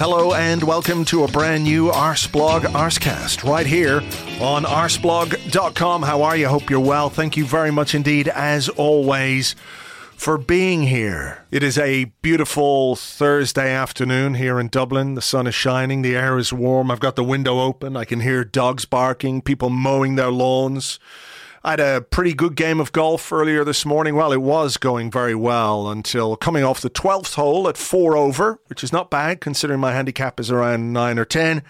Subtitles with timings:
[0.00, 3.96] Hello and welcome to a brand new Arseblog Arsecast right here
[4.40, 6.02] on arseblog.com.
[6.02, 6.48] How are you?
[6.48, 7.10] Hope you're well.
[7.10, 9.54] Thank you very much indeed, as always,
[10.16, 11.44] for being here.
[11.50, 15.16] It is a beautiful Thursday afternoon here in Dublin.
[15.16, 16.90] The sun is shining, the air is warm.
[16.90, 17.94] I've got the window open.
[17.94, 20.98] I can hear dogs barking, people mowing their lawns.
[21.62, 24.16] I had a pretty good game of golf earlier this morning.
[24.16, 28.58] Well, it was going very well until coming off the 12th hole at four over,
[28.68, 31.62] which is not bad considering my handicap is around nine or 10.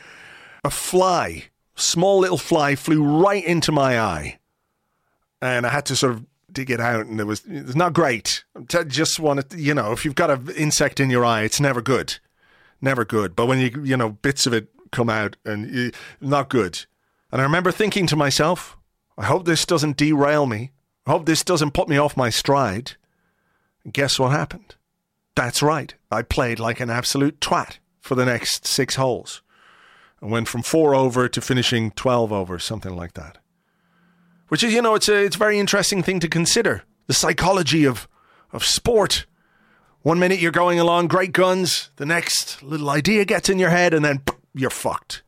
[0.63, 4.39] A fly, small little fly, flew right into my eye.
[5.43, 8.45] And I had to sort of dig it out, and it was, not great.
[8.73, 11.83] I just wanted, you know, if you've got an insect in your eye, it's never
[11.83, 12.19] good.
[12.81, 13.35] Never good.
[13.35, 16.87] But when you, you know, bits of it come out and you, not good.
[17.33, 18.77] And I remember thinking to myself,
[19.21, 20.73] I hope this doesn't derail me.
[21.05, 22.93] I hope this doesn't put me off my stride.
[23.85, 24.77] And guess what happened?
[25.35, 25.95] That's right.
[26.11, 29.43] I played like an absolute twat for the next six holes.
[30.23, 33.37] I went from four over to finishing 12 over, something like that.
[34.49, 36.85] Which is, you know, it's a, it's a very interesting thing to consider.
[37.07, 38.09] The psychology of,
[38.55, 39.27] of sport.
[40.01, 41.91] One minute you're going along, great guns.
[41.97, 44.23] The next little idea gets in your head, and then
[44.55, 45.23] you're fucked.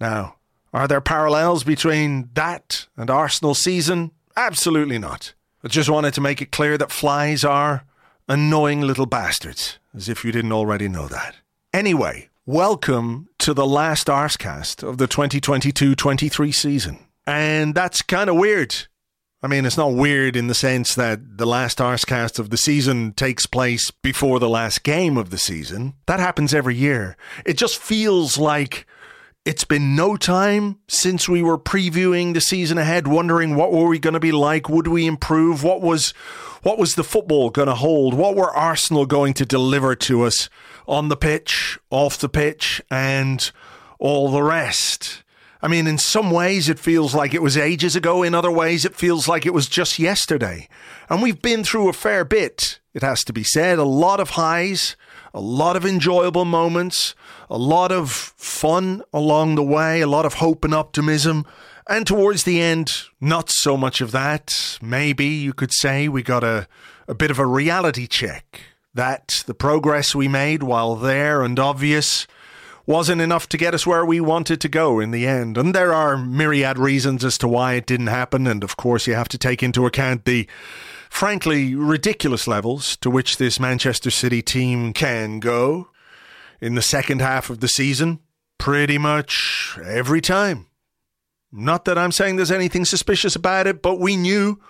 [0.00, 0.36] Now,
[0.74, 4.10] are there parallels between that and Arsenal season?
[4.36, 5.32] Absolutely not.
[5.62, 7.84] I just wanted to make it clear that flies are
[8.28, 11.36] annoying little bastards, as if you didn't already know that.
[11.72, 16.98] Anyway, welcome to the last Arsecast of the 2022-23 season.
[17.24, 18.74] And that's kind of weird.
[19.44, 23.12] I mean, it's not weird in the sense that the last Arsecast of the season
[23.12, 25.94] takes place before the last game of the season.
[26.06, 27.16] That happens every year.
[27.46, 28.86] It just feels like
[29.44, 33.98] it's been no time since we were previewing the season ahead, wondering what were we
[33.98, 34.68] going to be like?
[34.68, 35.62] Would we improve?
[35.62, 36.10] What was
[36.62, 38.14] what was the football going to hold?
[38.14, 40.48] What were Arsenal going to deliver to us
[40.86, 43.50] on the pitch, off the pitch, and
[43.98, 45.22] all the rest?
[45.60, 48.22] I mean, in some ways, it feels like it was ages ago.
[48.22, 50.68] In other ways, it feels like it was just yesterday.
[51.10, 53.78] And we've been through a fair bit, it has to be said.
[53.78, 54.96] A lot of highs,
[55.34, 57.16] a lot of enjoyable moments,
[57.50, 61.44] a lot of fun along the way, a lot of hope and optimism.
[61.88, 64.78] And towards the end, not so much of that.
[64.80, 66.68] Maybe you could say we got a,
[67.08, 68.60] a bit of a reality check
[68.94, 72.28] that the progress we made, while there and obvious,
[72.86, 75.58] wasn't enough to get us where we wanted to go in the end.
[75.58, 78.46] And there are myriad reasons as to why it didn't happen.
[78.46, 80.46] And of course, you have to take into account the
[81.14, 85.88] frankly ridiculous levels to which this Manchester City team can go
[86.60, 88.18] in the second half of the season,
[88.58, 90.66] pretty much every time.
[91.52, 94.60] Not that I'm saying there's anything suspicious about it, but we knew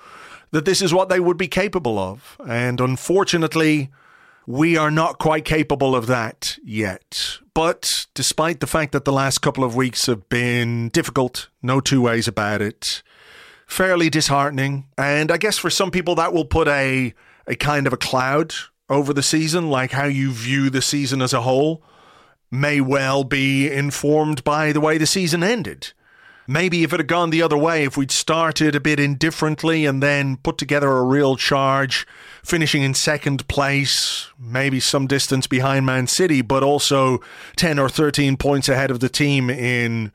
[0.50, 2.37] that this is what they would be capable of.
[2.47, 3.91] And unfortunately,
[4.47, 7.38] we are not quite capable of that yet.
[7.55, 12.02] But despite the fact that the last couple of weeks have been difficult, no two
[12.02, 13.02] ways about it,
[13.66, 14.87] fairly disheartening.
[14.96, 17.14] And I guess for some people that will put a
[17.46, 18.55] a kind of a cloud
[18.88, 21.82] over the season, like how you view the season as a whole,
[22.50, 25.93] may well be informed by the way the season ended.
[26.46, 30.02] Maybe if it had gone the other way, if we'd started a bit indifferently and
[30.02, 32.06] then put together a real charge,
[32.43, 37.20] finishing in second place, maybe some distance behind Man City, but also
[37.56, 40.12] 10 or 13 points ahead of the team in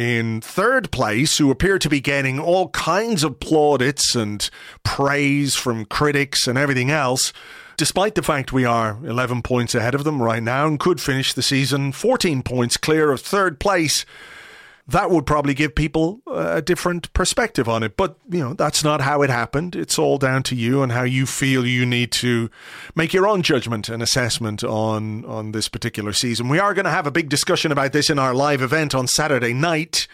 [0.00, 4.48] in third place, who appear to be getting all kinds of plaudits and
[4.82, 7.34] praise from critics and everything else,
[7.76, 11.34] despite the fact we are 11 points ahead of them right now and could finish
[11.34, 14.06] the season 14 points clear of third place
[14.90, 17.96] that would probably give people a different perspective on it.
[17.96, 19.76] But, you know, that's not how it happened.
[19.76, 22.50] It's all down to you and how you feel you need to
[22.94, 26.48] make your own judgment and assessment on, on this particular season.
[26.48, 29.06] We are going to have a big discussion about this in our live event on
[29.06, 30.08] Saturday night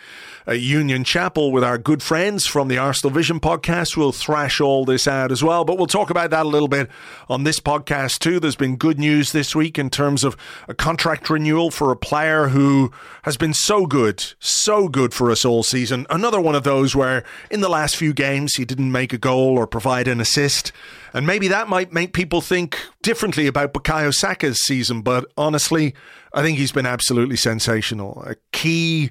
[0.46, 3.96] at Union Chapel with our good friends from the Arsenal Vision podcast.
[3.96, 6.88] We'll thrash all this out as well, but we'll talk about that a little bit
[7.28, 8.38] on this podcast too.
[8.38, 10.36] There's been good news this week in terms of
[10.68, 12.92] a contract renewal for a player who
[13.24, 16.06] has been so good, so good for us all season.
[16.10, 19.58] Another one of those where in the last few games he didn't make a goal
[19.58, 20.70] or provide an assist.
[21.12, 25.94] And maybe that might make people think differently about Bukayo Saka's season, but honestly,
[26.32, 28.22] I think he's been absolutely sensational.
[28.26, 29.10] A key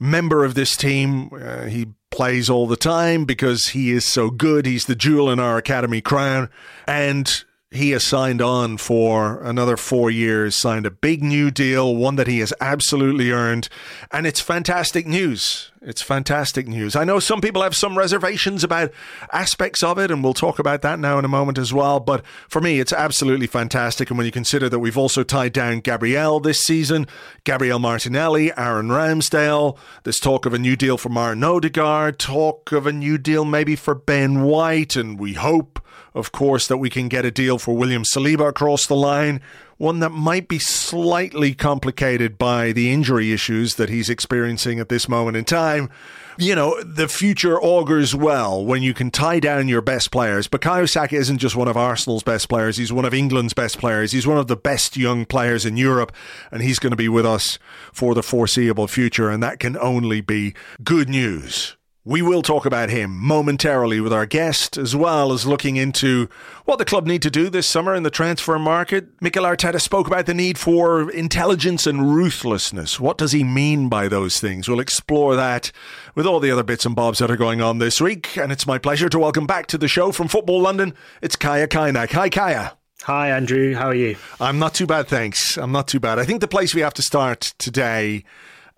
[0.00, 1.30] member of this team.
[1.32, 4.66] Uh, he plays all the time because he is so good.
[4.66, 6.48] He's the jewel in our academy crown.
[6.88, 12.16] And he has signed on for another four years, signed a big new deal, one
[12.16, 13.68] that he has absolutely earned.
[14.10, 15.70] And it's fantastic news.
[15.80, 16.96] It's fantastic news.
[16.96, 18.92] I know some people have some reservations about
[19.32, 22.00] aspects of it, and we'll talk about that now in a moment as well.
[22.00, 24.10] But for me, it's absolutely fantastic.
[24.10, 27.06] And when you consider that we've also tied down Gabriel this season,
[27.44, 32.84] Gabriel Martinelli, Aaron Ramsdale, there's talk of a new deal for Martin Odegaard, talk of
[32.84, 35.80] a new deal maybe for Ben White, and we hope
[36.14, 39.40] of course, that we can get a deal for William Saliba across the line.
[39.76, 45.08] One that might be slightly complicated by the injury issues that he's experiencing at this
[45.08, 45.88] moment in time.
[46.36, 50.48] You know, the future augurs well when you can tie down your best players.
[50.48, 54.12] Bukayo Saka isn't just one of Arsenal's best players, he's one of England's best players.
[54.12, 56.12] He's one of the best young players in Europe,
[56.50, 57.58] and he's going to be with us
[57.92, 61.76] for the foreseeable future, and that can only be good news
[62.10, 66.28] we will talk about him momentarily with our guest, as well as looking into
[66.64, 69.06] what the club need to do this summer in the transfer market.
[69.20, 72.98] Mikel Arteta spoke about the need for intelligence and ruthlessness.
[72.98, 74.68] What does he mean by those things?
[74.68, 75.70] We'll explore that
[76.16, 78.36] with all the other bits and bobs that are going on this week.
[78.36, 80.94] And it's my pleasure to welcome back to the show from Football London.
[81.22, 82.10] It's Kaya Kaynak.
[82.10, 82.76] Hi, Kaya.
[83.04, 83.76] Hi, Andrew.
[83.76, 84.16] How are you?
[84.40, 85.56] I'm not too bad, thanks.
[85.56, 86.18] I'm not too bad.
[86.18, 88.24] I think the place we have to start today,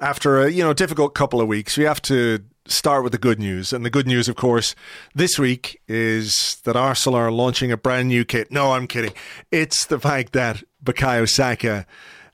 [0.03, 3.39] after a you know difficult couple of weeks, we have to start with the good
[3.39, 3.73] news.
[3.73, 4.75] And the good news, of course,
[5.15, 8.51] this week is that Arsenal are launching a brand new kit.
[8.51, 9.13] No, I'm kidding.
[9.51, 11.87] It's the fact that Bukayo Saka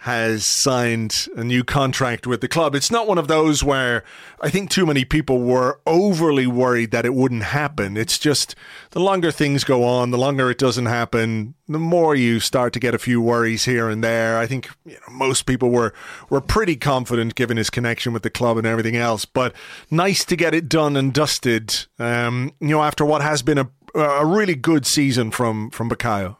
[0.02, 2.76] has signed a new contract with the club.
[2.76, 4.04] It's not one of those where
[4.40, 7.96] I think too many people were overly worried that it wouldn't happen.
[7.96, 8.54] It's just
[8.90, 12.80] the longer things go on, the longer it doesn't happen, the more you start to
[12.80, 14.38] get a few worries here and there.
[14.38, 15.92] I think you know, most people were
[16.30, 19.24] were pretty confident given his connection with the club and everything else.
[19.24, 19.52] But
[19.90, 21.86] nice to get it done and dusted.
[21.98, 26.36] Um, you know, after what has been a a really good season from from Bukayo.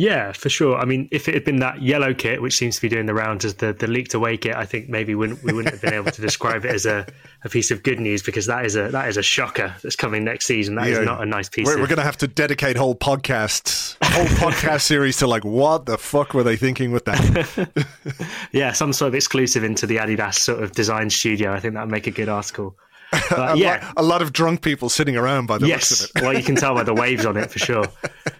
[0.00, 0.78] Yeah, for sure.
[0.78, 3.12] I mean, if it had been that yellow kit, which seems to be doing the
[3.12, 5.82] rounds as the, the leaked away kit, I think maybe we wouldn't, we wouldn't have
[5.82, 7.06] been able to describe it as a,
[7.44, 10.24] a piece of good news because that is a that is a shocker that's coming
[10.24, 10.76] next season.
[10.76, 11.66] That yeah, is not a nice piece.
[11.66, 11.80] We're, of...
[11.80, 15.98] we're going to have to dedicate whole podcasts, whole podcast series to like what the
[15.98, 17.86] fuck were they thinking with that?
[18.52, 21.52] yeah, some sort of exclusive into the Adidas sort of design studio.
[21.52, 22.74] I think that would make a good article.
[23.28, 26.04] But, a yeah, lot, a lot of drunk people sitting around by the yes, looks
[26.04, 26.22] of it.
[26.22, 27.84] well, you can tell by the waves on it for sure.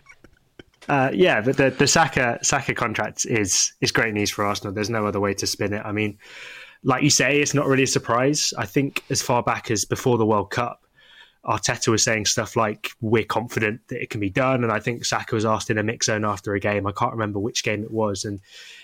[0.90, 4.74] Uh, yeah, but the the Saka Saka contract is is great news for Arsenal.
[4.74, 5.82] There's no other way to spin it.
[5.84, 6.18] I mean,
[6.82, 8.52] like you say, it's not really a surprise.
[8.58, 10.82] I think as far back as before the World Cup,
[11.44, 15.04] Arteta was saying stuff like "We're confident that it can be done," and I think
[15.04, 16.88] Saka was asked in a mix zone after a game.
[16.88, 18.40] I can't remember which game it was, and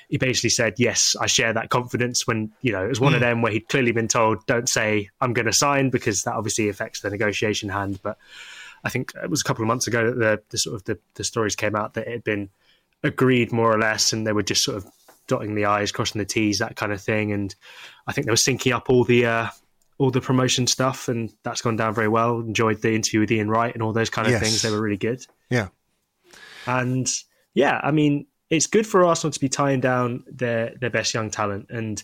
[0.09, 3.17] he basically said, "Yes, I share that confidence." When you know it was one mm.
[3.17, 3.29] of hmm.
[3.29, 6.69] them where he'd clearly been told, "Don't say I'm going to sign," because that obviously
[6.69, 8.17] affects the negotiation hand, but
[8.87, 10.97] I think it was a couple of months ago that the, the sort of the,
[11.15, 12.51] the stories came out that it had been
[13.03, 14.87] agreed more or less, and they were just sort of
[15.27, 17.33] dotting the i's, crossing the t's, that kind of thing.
[17.33, 17.53] And
[18.07, 19.49] I think they were syncing up all the uh,
[19.99, 22.39] all the promotion stuff, and that's gone down very well.
[22.39, 24.43] Enjoyed the interview with Ian Wright and all those kind of yes.
[24.43, 25.27] things; they were really good.
[25.51, 25.69] Yeah,
[26.67, 27.13] and
[27.55, 31.31] yeah, I mean, it's good for Arsenal to be tying down their their best young
[31.31, 31.67] talent.
[31.71, 32.01] And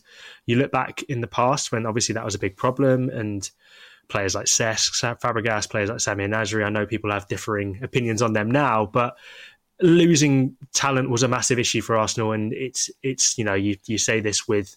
[0.46, 3.48] you look back in the past when obviously that was a big problem, and
[4.12, 6.64] players like Cesc, Fabregas, players like Samir Nasri.
[6.64, 9.16] I know people have differing opinions on them now, but
[9.80, 13.98] losing talent was a massive issue for Arsenal, and it's it's you know you you
[13.98, 14.76] say this with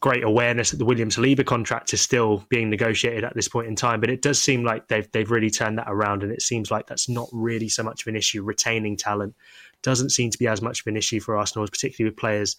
[0.00, 3.76] great awareness that the William Saliba contract is still being negotiated at this point in
[3.76, 6.70] time, but it does seem like they've they've really turned that around, and it seems
[6.70, 8.42] like that's not really so much of an issue.
[8.42, 9.34] Retaining talent
[9.82, 12.56] doesn't seem to be as much of an issue for Arsenal, particularly with players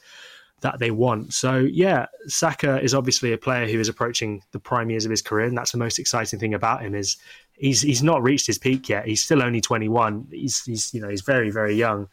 [0.62, 1.34] that they want.
[1.34, 5.22] So yeah, Saka is obviously a player who is approaching the prime years of his
[5.22, 7.18] career, and that's the most exciting thing about him is
[7.54, 9.06] he's he's not reached his peak yet.
[9.06, 10.28] He's still only 21.
[10.32, 12.08] He's he's you know he's very very young.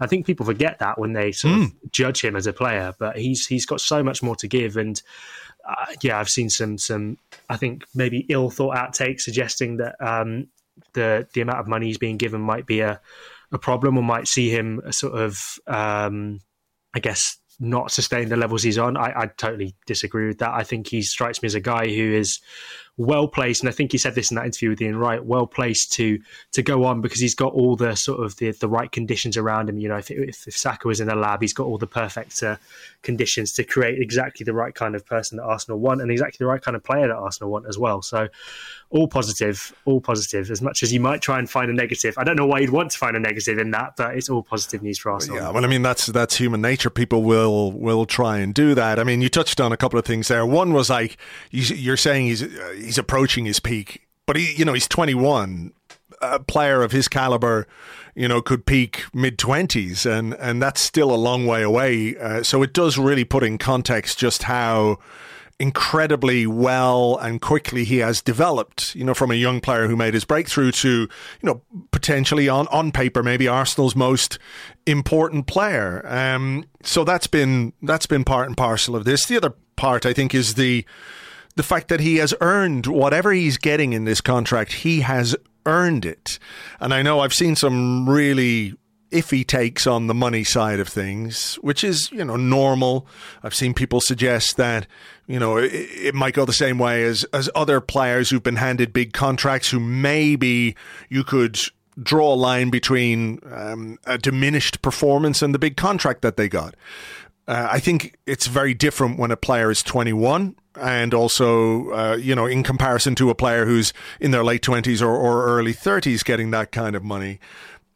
[0.00, 1.64] I think people forget that when they sort mm.
[1.64, 1.76] of hmm.
[1.90, 4.76] judge him as a player, but he's he's got so much more to give.
[4.76, 5.00] And
[5.68, 9.96] uh, yeah, I've seen some some I think maybe ill thought out takes suggesting that
[10.00, 10.48] um,
[10.94, 13.00] the the amount of money he's being given might be a
[13.52, 16.40] a problem or might see him sort of um,
[16.94, 18.96] I guess not sustain the levels he's on.
[18.96, 20.52] I, I, totally disagree with that.
[20.52, 22.40] I think he strikes me as a guy who is
[23.00, 25.46] well placed, and I think he said this in that interview with Ian Wright, well
[25.46, 26.18] placed to
[26.52, 29.70] to go on because he's got all the sort of the, the right conditions around
[29.70, 29.78] him.
[29.78, 32.42] You know, if, if, if Saka was in a lab, he's got all the perfect
[32.42, 32.56] uh,
[33.02, 36.46] conditions to create exactly the right kind of person that Arsenal want and exactly the
[36.46, 38.02] right kind of player that Arsenal want as well.
[38.02, 38.28] So,
[38.90, 40.50] all positive, all positive.
[40.50, 42.70] As much as you might try and find a negative, I don't know why you'd
[42.70, 45.36] want to find a negative in that, but it's all positive news for Arsenal.
[45.36, 46.90] Yeah, well, I mean that's that's human nature.
[46.90, 48.98] People will will try and do that.
[48.98, 50.44] I mean, you touched on a couple of things there.
[50.44, 51.16] One was like
[51.50, 55.72] you're saying he's he's approaching his peak, but he you know he's 21
[56.20, 57.66] a player of his caliber,
[58.14, 62.16] you know, could peak mid twenties, and and that's still a long way away.
[62.16, 64.98] Uh, so it does really put in context just how
[65.60, 70.14] incredibly well and quickly he has developed, you know, from a young player who made
[70.14, 71.08] his breakthrough to, you
[71.42, 74.38] know, potentially on, on paper, maybe Arsenal's most
[74.86, 76.02] important player.
[76.08, 79.26] Um, so that's been, that's been part and parcel of this.
[79.26, 80.86] The other part, I think, is the,
[81.56, 86.04] the fact that he has earned whatever he's getting in this contract, he has earned
[86.04, 86.38] it.
[86.80, 88.74] And I know I've seen some really
[89.10, 93.06] iffy takes on the money side of things, which is, you know, normal.
[93.42, 94.86] I've seen people suggest that,
[95.26, 98.56] you know, it, it, might go the same way as, as other players who've been
[98.56, 100.76] handed big contracts who maybe
[101.08, 101.58] you could
[102.00, 106.74] draw a line between um, a diminished performance and the big contract that they got.
[107.48, 112.34] Uh, I think it's very different when a player is 21 and also, uh, you
[112.34, 116.24] know, in comparison to a player who's in their late 20s or, or early 30s
[116.24, 117.40] getting that kind of money.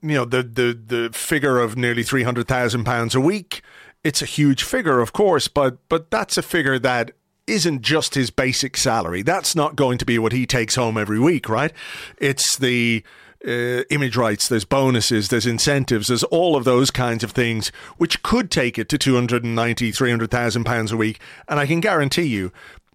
[0.03, 3.63] You know, the, the, the figure of nearly £300,000 a week,
[4.03, 7.13] it's a huge figure, of course, but, but that's a figure that
[7.47, 9.23] isn't just his basic salary.
[9.23, 11.73] That's not going to be what he takes home every week, right?
[12.19, 13.05] It's the
[13.47, 18.23] uh, image rights, there's bonuses, there's incentives, there's all of those kinds of things, which
[18.23, 21.21] could take it to 290, 300,000 pounds a week.
[21.49, 22.53] And I can guarantee you,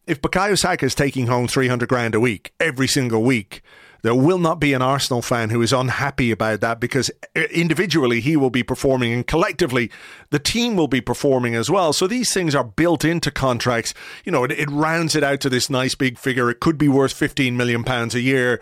[0.07, 3.61] if Bukayo Saka is taking home 300 grand a week every single week,
[4.01, 8.21] there will not be an Arsenal fan who is unhappy about that because uh, individually
[8.21, 9.91] he will be performing and collectively
[10.29, 11.91] the team will be performing as well.
[11.91, 13.93] So these things are built into contracts.
[14.23, 16.49] You know, it, it rounds it out to this nice big figure.
[16.49, 18.61] It could be worth 15 million pounds a year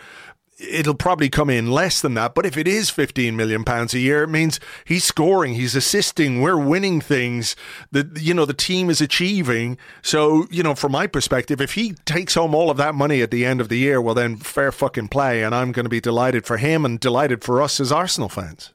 [0.59, 2.33] it'll probably come in less than that.
[2.33, 6.41] But if it is 15 million pounds a year, it means he's scoring, he's assisting,
[6.41, 7.55] we're winning things
[7.91, 9.77] that, you know, the team is achieving.
[10.01, 13.31] So, you know, from my perspective, if he takes home all of that money at
[13.31, 15.43] the end of the year, well, then fair fucking play.
[15.43, 18.73] And I'm going to be delighted for him and delighted for us as Arsenal fans.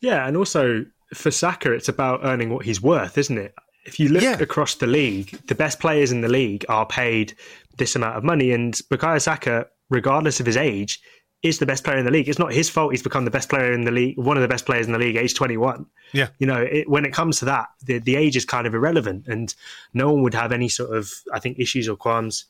[0.00, 0.26] Yeah.
[0.26, 3.54] And also for Saka, it's about earning what he's worth, isn't it?
[3.86, 4.38] If you look yeah.
[4.38, 7.34] across the league, the best players in the league are paid
[7.76, 8.50] this amount of money.
[8.50, 11.00] And Bukayo Saka, regardless of his age,
[11.44, 12.26] is the best player in the league.
[12.26, 14.48] It's not his fault he's become the best player in the league, one of the
[14.48, 15.84] best players in the league, age 21.
[16.14, 16.28] Yeah.
[16.38, 19.28] You know, it, when it comes to that, the, the age is kind of irrelevant.
[19.28, 19.54] And
[19.92, 22.46] no one would have any sort of, I think, issues or qualms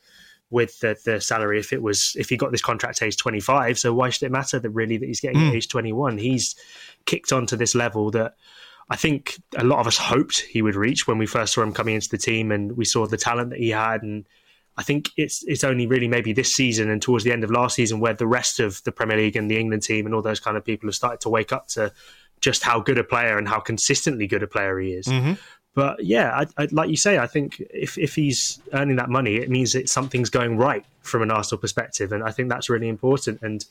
[0.48, 3.80] with the, the salary if it was, if he got this contract age 25.
[3.80, 5.52] So why should it matter that really that he's getting mm.
[5.52, 6.18] age 21?
[6.18, 6.54] He's
[7.04, 8.36] kicked onto this level that
[8.90, 11.72] I think a lot of us hoped he would reach when we first saw him
[11.72, 14.24] coming into the team and we saw the talent that he had and
[14.76, 17.76] I think it's it's only really maybe this season and towards the end of last
[17.76, 20.40] season where the rest of the Premier League and the England team and all those
[20.40, 21.92] kind of people have started to wake up to
[22.40, 25.06] just how good a player and how consistently good a player he is.
[25.06, 25.34] Mm-hmm.
[25.74, 29.36] But yeah, I, I, like you say, I think if if he's earning that money,
[29.36, 32.88] it means that something's going right from an Arsenal perspective, and I think that's really
[32.88, 33.42] important.
[33.42, 33.64] And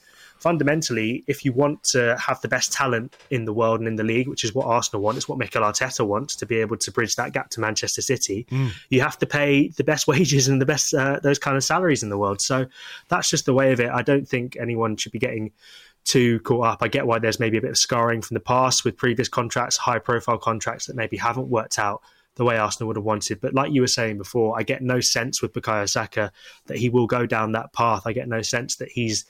[0.44, 4.04] fundamentally, if you want to have the best talent in the world and in the
[4.04, 6.92] league, which is what Arsenal want, it's what Mikel Arteta wants to be able to
[6.92, 8.46] bridge that gap to Manchester City.
[8.52, 8.72] Mm.
[8.90, 12.04] You have to pay the best wages and the best uh, those kind of salaries
[12.04, 12.42] in the world.
[12.42, 12.66] So
[13.08, 13.90] that's just the way of it.
[13.90, 15.54] I don't think anyone should be getting
[16.04, 16.80] too caught up.
[16.82, 19.78] I get why there's maybe a bit of scarring from the past with previous contracts,
[19.78, 22.02] high profile contracts that maybe haven't worked out
[22.36, 23.40] the way Arsenal would have wanted.
[23.40, 26.34] But like you were saying before, I get no sense with Bukayo Saka
[26.66, 28.04] that he will go down that path.
[28.06, 29.24] I get no sense that he's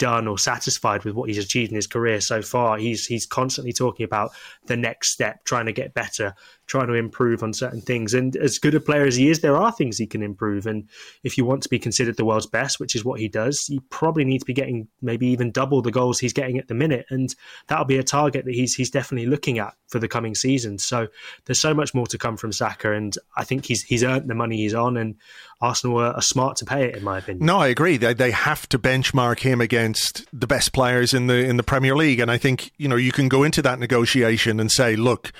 [0.00, 2.78] done or satisfied with what he's achieved in his career so far.
[2.78, 4.32] He's he's constantly talking about
[4.66, 6.34] the next step, trying to get better,
[6.70, 8.14] trying to improve on certain things.
[8.14, 10.66] And as good a player as he is, there are things he can improve.
[10.66, 10.88] And
[11.24, 13.80] if you want to be considered the world's best, which is what he does, you
[13.90, 17.06] probably need to be getting maybe even double the goals he's getting at the minute.
[17.10, 17.34] And
[17.66, 20.78] that'll be a target that he's he's definitely looking at for the coming season.
[20.78, 21.08] So
[21.44, 24.34] there's so much more to come from Saka, and I think he's he's earned the
[24.36, 25.16] money he's on, and
[25.60, 27.44] Arsenal are, are smart to pay it, in my opinion.
[27.44, 27.96] No, I agree.
[27.96, 31.96] They they have to benchmark him against the best players in the in the Premier
[31.96, 32.20] League.
[32.20, 35.32] And I think you know you can go into that negotiation and say, look,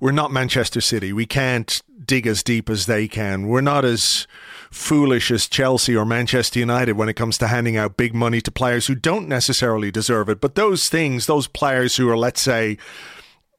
[0.00, 1.12] we're not Manchester City.
[1.12, 1.72] We can't
[2.04, 3.48] dig as deep as they can.
[3.48, 4.26] We're not as
[4.70, 8.50] foolish as Chelsea or Manchester United when it comes to handing out big money to
[8.50, 10.40] players who don't necessarily deserve it.
[10.40, 12.78] But those things, those players who are, let's say,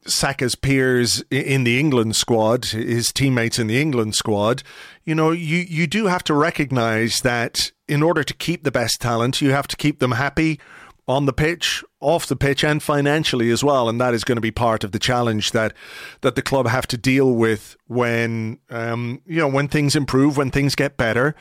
[0.06, 4.64] Saka's peers in the England squad, his teammates in the England squad,
[5.04, 9.00] you know, you, you do have to recognize that in order to keep the best
[9.00, 10.60] talent, you have to keep them happy
[11.08, 13.90] on the pitch, off the pitch, and financially as well.
[13.90, 15.74] And that is going to be part of the challenge that
[16.22, 20.52] that the club have to deal with when um, you know when things improve, when
[20.52, 21.36] things get better,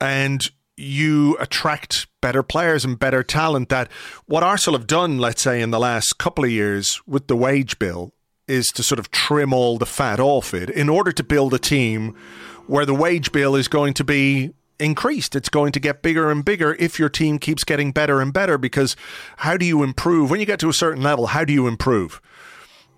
[0.00, 3.68] and you attract better players and better talent.
[3.68, 3.90] That
[4.26, 7.78] what Arsenal have done, let's say, in the last couple of years with the wage
[7.78, 8.12] bill,
[8.46, 11.58] is to sort of trim all the fat off it in order to build a
[11.58, 12.16] team
[12.66, 15.36] where the wage bill is going to be increased.
[15.36, 18.58] It's going to get bigger and bigger if your team keeps getting better and better.
[18.58, 18.96] Because
[19.38, 21.28] how do you improve when you get to a certain level?
[21.28, 22.20] How do you improve?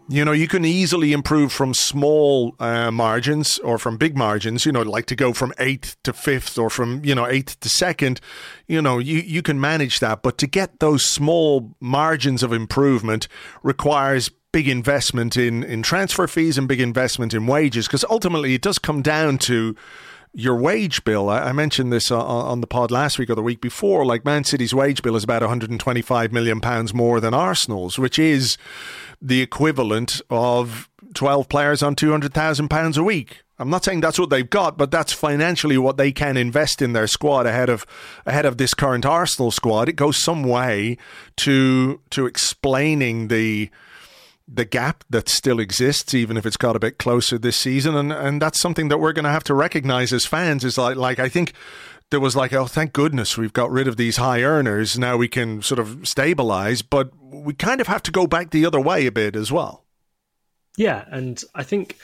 [0.09, 4.73] You know, you can easily improve from small uh, margins or from big margins, you
[4.73, 8.21] know, like to go from eighth to fifth or from, you know, eighth to second.
[8.67, 10.25] You know, you, you can manage that.
[10.25, 13.29] But to get those small margins of improvement
[13.63, 18.63] requires big investment in, in transfer fees and big investment in wages because ultimately it
[18.63, 19.77] does come down to
[20.33, 21.29] your wage bill.
[21.29, 24.05] I, mentioned this uh, on, on, the pod last week or the week before.
[24.05, 28.57] Like Man City's wage bill is about 125 million pounds more than Arsenal's, which is
[29.21, 33.43] the equivalent of 12 players on 200,000 pounds a week.
[33.59, 36.95] I'm not saying that's what they've got, but that's financially what they can invest in
[36.95, 37.85] their squad ahead of
[38.25, 39.87] ahead of this current Arsenal squad.
[39.87, 40.97] It goes some way
[41.39, 43.71] to to explaining the
[44.53, 48.13] the gap that still exists, even if it's got a bit closer this season, and
[48.13, 50.65] and that's something that we're going to have to recognize as fans.
[50.65, 51.53] Is like like I think
[52.11, 54.99] there was like, oh, thank goodness we've got rid of these high earners.
[54.99, 58.67] Now we can sort of stabilize, but we kind of have to go back the
[58.67, 59.85] other way a bit as well.
[60.77, 61.97] Yeah, and I think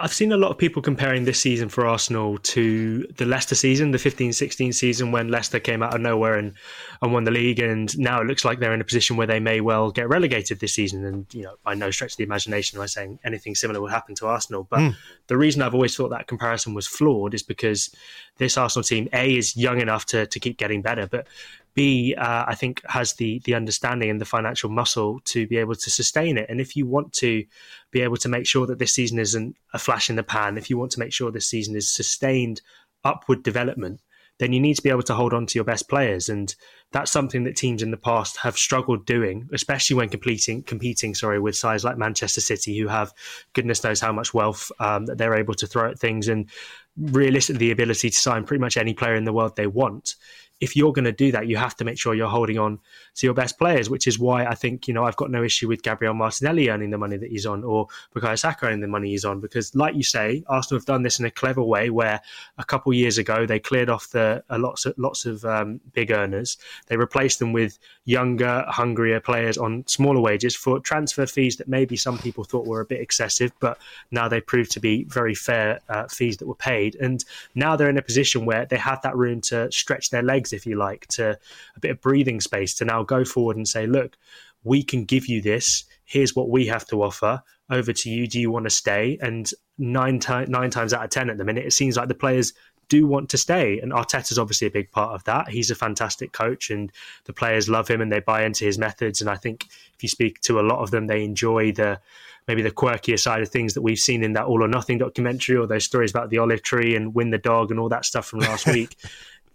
[0.00, 3.90] I've seen a lot of people comparing this season for Arsenal to the Leicester season,
[3.90, 6.54] the 15-16 season when Leicester came out of nowhere and,
[7.00, 9.40] and won the league, and now it looks like they're in a position where they
[9.40, 11.04] may well get relegated this season.
[11.04, 13.88] And you know, by no stretch of the imagination am I saying anything similar will
[13.88, 14.66] happen to Arsenal.
[14.68, 14.96] But mm.
[15.26, 17.94] the reason I've always thought that comparison was flawed is because
[18.38, 21.26] this Arsenal team, A, is young enough to to keep getting better, but
[21.74, 25.74] B, uh, I think has the the understanding and the financial muscle to be able
[25.74, 26.50] to sustain it.
[26.50, 27.44] And if you want to
[27.90, 30.68] be able to make sure that this season isn't a flash in the pan, if
[30.68, 32.60] you want to make sure this season is sustained
[33.04, 34.00] upward development,
[34.38, 36.28] then you need to be able to hold on to your best players.
[36.28, 36.54] And
[36.90, 41.40] that's something that teams in the past have struggled doing, especially when competing, competing, sorry,
[41.40, 43.12] with sides like Manchester City, who have
[43.54, 46.50] goodness knows how much wealth um, that they're able to throw at things and
[46.98, 50.16] realistically the ability to sign pretty much any player in the world they want
[50.62, 52.78] if you're going to do that, you have to make sure you're holding on
[53.16, 55.66] to your best players, which is why I think, you know, I've got no issue
[55.66, 59.10] with Gabriel Martinelli earning the money that he's on or Bukayo Saka earning the money
[59.10, 59.40] he's on.
[59.40, 62.20] Because, like you say, Arsenal have done this in a clever way where
[62.58, 66.12] a couple years ago they cleared off the uh, lots of, lots of um, big
[66.12, 66.58] earners.
[66.86, 71.96] They replaced them with younger, hungrier players on smaller wages for transfer fees that maybe
[71.96, 73.78] some people thought were a bit excessive, but
[74.12, 76.94] now they proved to be very fair uh, fees that were paid.
[76.96, 77.24] And
[77.56, 80.66] now they're in a position where they have that room to stretch their legs if
[80.66, 81.38] you like, to
[81.76, 84.16] a bit of breathing space to now go forward and say, look,
[84.64, 85.84] we can give you this.
[86.04, 87.42] Here's what we have to offer.
[87.70, 88.26] Over to you.
[88.26, 89.18] Do you want to stay?
[89.22, 92.14] And nine, ti- nine times out of 10 at the minute, it seems like the
[92.14, 92.52] players
[92.88, 93.78] do want to stay.
[93.80, 95.48] And Arteta's obviously a big part of that.
[95.48, 96.92] He's a fantastic coach and
[97.24, 99.22] the players love him and they buy into his methods.
[99.22, 102.00] And I think if you speak to a lot of them, they enjoy the
[102.46, 105.56] maybe the quirkier side of things that we've seen in that All or Nothing documentary
[105.56, 108.26] or those stories about the olive tree and Win the Dog and all that stuff
[108.26, 108.96] from last week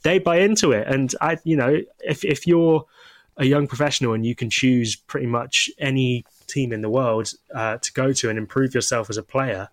[0.04, 0.88] they buy into it.
[0.88, 2.86] And I, you know, if if you're
[3.38, 7.78] a young professional and you can choose pretty much any team in the world uh,
[7.78, 9.70] to go to and improve yourself as a player,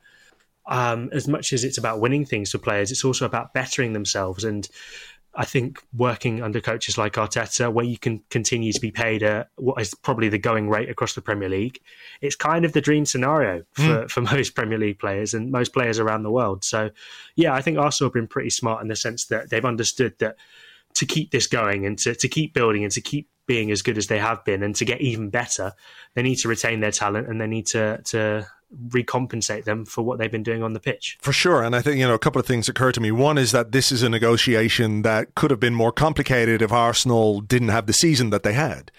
[0.66, 4.44] um, as much as it's about winning things for players, it's also about bettering themselves.
[4.44, 4.68] And
[5.36, 9.48] I think working under coaches like Arteta, where you can continue to be paid a,
[9.56, 11.80] what is probably the going rate across the Premier League,
[12.20, 14.10] it's kind of the dream scenario for, mm.
[14.10, 16.62] for most Premier League players and most players around the world.
[16.62, 16.90] So,
[17.34, 20.36] yeah, I think Arsenal have been pretty smart in the sense that they've understood that
[20.94, 23.98] to keep this going and to, to keep building and to keep being as good
[23.98, 25.72] as they have been and to get even better,
[26.14, 28.46] they need to retain their talent and they need to to
[28.88, 31.18] recompensate them for what they've been doing on the pitch.
[31.20, 31.62] For sure.
[31.62, 33.10] And I think, you know, a couple of things occur to me.
[33.10, 37.40] One is that this is a negotiation that could have been more complicated if Arsenal
[37.40, 38.90] didn't have the season that they had,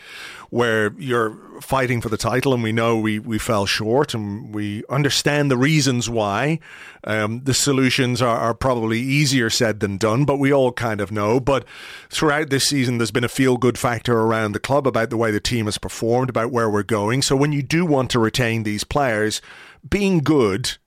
[0.50, 4.84] where you're fighting for the title, and we know we, we fell short, and we
[4.90, 6.60] understand the reasons why.
[7.04, 11.12] Um, the solutions are, are probably easier said than done, but we all kind of
[11.12, 11.40] know.
[11.40, 11.66] But
[12.10, 15.32] throughout this season, there's been a feel good factor around the club about the way
[15.32, 17.22] the team has performed, about where we're going.
[17.22, 19.42] So when you do want to retain these players,
[19.88, 20.78] being good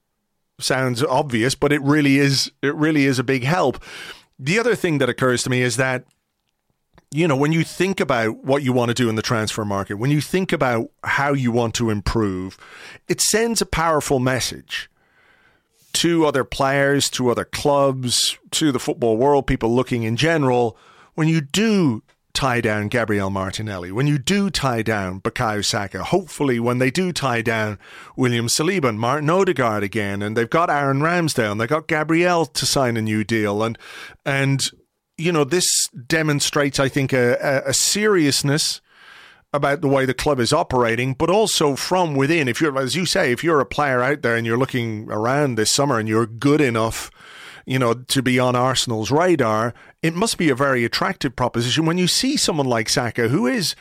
[0.59, 3.83] sounds obvious, but it really is it really is a big help.
[4.37, 6.05] The other thing that occurs to me is that
[7.11, 9.95] you know, when you think about what you want to do in the transfer market,
[9.95, 12.55] when you think about how you want to improve,
[13.07, 14.91] it sends a powerful message
[15.93, 20.77] to other players, to other clubs, to the football world, people looking in general.
[21.15, 22.03] When you do
[22.39, 27.11] tie down Gabriel Martinelli, when you do tie down Bukayo Saka, hopefully when they do
[27.11, 27.77] tie down
[28.15, 32.45] William Saliba and Martin Odegaard again, and they've got Aaron Ramsdale, and they've got Gabriel
[32.45, 33.77] to sign a new deal, and
[34.25, 34.71] and
[35.17, 38.79] you know, this demonstrates, I think, a, a, seriousness
[39.51, 42.47] about the way the club is operating, but also from within.
[42.47, 45.55] If you're, as you say, if you're a player out there and you're looking around
[45.55, 47.11] this summer and you're good enough,
[47.69, 51.99] you know, to be on Arsenal's radar, it must be a very attractive proposition when
[51.99, 53.75] you see someone like Saka, who is,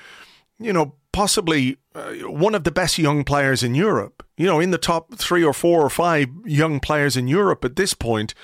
[0.59, 4.22] you know, possibly uh, one of the best young players in Europe.
[4.37, 7.77] You know, in the top three or four or five young players in Europe at
[7.77, 8.35] this point.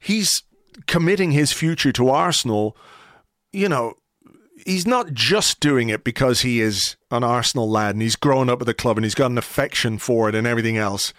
[0.00, 0.42] He's
[0.88, 2.76] committing his future to Arsenal,
[3.52, 3.94] you know,
[4.66, 8.58] he's not just doing it because he is an Arsenal lad and he's grown up
[8.58, 11.12] with the club and he's got an affection for it and everything else.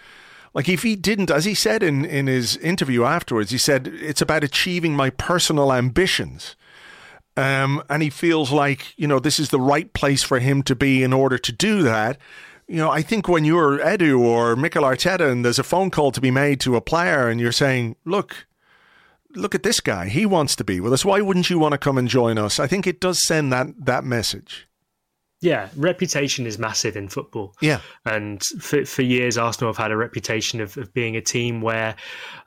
[0.52, 4.22] Like if he didn't, as he said in, in his interview afterwards, he said it's
[4.22, 6.56] about achieving my personal ambitions.
[7.36, 10.74] Um, and he feels like, you know, this is the right place for him to
[10.74, 12.18] be in order to do that.
[12.66, 16.12] You know, I think when you're Edu or Mikel Arteta and there's a phone call
[16.12, 18.46] to be made to a player and you're saying, look,
[19.34, 20.08] look at this guy.
[20.08, 21.04] He wants to be with us.
[21.04, 22.58] Why wouldn't you want to come and join us?
[22.58, 24.68] I think it does send that that message.
[25.42, 27.54] Yeah, reputation is massive in football.
[27.62, 27.80] Yeah.
[28.04, 31.96] And for, for years, Arsenal have had a reputation of, of being a team where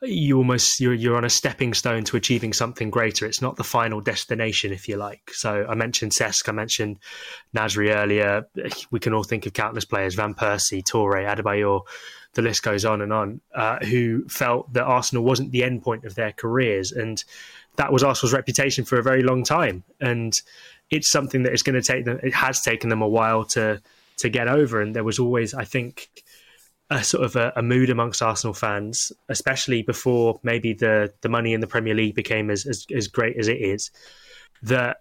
[0.03, 3.25] you almost, you're, you're on a stepping stone to achieving something greater.
[3.25, 5.31] It's not the final destination, if you like.
[5.33, 6.99] So I mentioned Cesc, I mentioned
[7.55, 8.47] Nasri earlier.
[8.91, 11.81] We can all think of countless players, Van Persie, Toure, Adebayor
[12.33, 16.03] the list goes on and on, uh, who felt that Arsenal wasn't the end point
[16.03, 16.91] of their careers.
[16.91, 17.23] And
[17.75, 19.83] that was Arsenal's reputation for a very long time.
[19.99, 20.33] And
[20.93, 23.81] it's something that is going to take them, it has taken them a while to,
[24.17, 24.79] to get over.
[24.79, 26.09] And there was always, I think,
[26.91, 31.53] a sort of a, a, mood amongst Arsenal fans, especially before maybe the, the money
[31.53, 33.89] in the Premier League became as, as, as great as it is,
[34.61, 34.97] that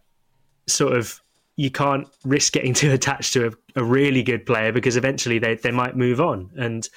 [0.67, 1.21] sort of
[1.57, 5.57] you can't risk getting too attached to a, a, really good player because eventually they,
[5.57, 6.51] they might move on.
[6.57, 6.89] And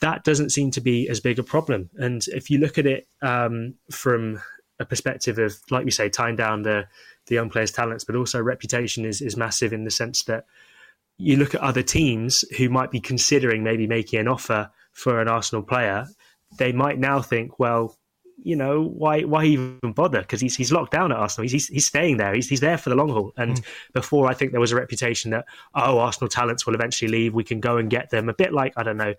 [0.00, 1.90] that doesn't seem to be as big a problem.
[1.96, 4.40] And if you look at it um, from
[4.80, 6.86] a perspective of, like we say, tying down the
[7.26, 10.44] the young players' talents, but also reputation is is massive in the sense that
[11.16, 15.28] you look at other teams who might be considering maybe making an offer for an
[15.28, 16.06] Arsenal player.
[16.58, 17.96] They might now think, well,
[18.42, 20.20] you know, why why even bother?
[20.20, 21.48] Because he's he's locked down at Arsenal.
[21.48, 22.34] He's he's, staying there.
[22.34, 23.32] He's he's there for the long haul.
[23.36, 23.64] And mm.
[23.92, 27.34] before, I think there was a reputation that oh, Arsenal talents will eventually leave.
[27.34, 28.28] We can go and get them.
[28.28, 29.14] A bit like I don't know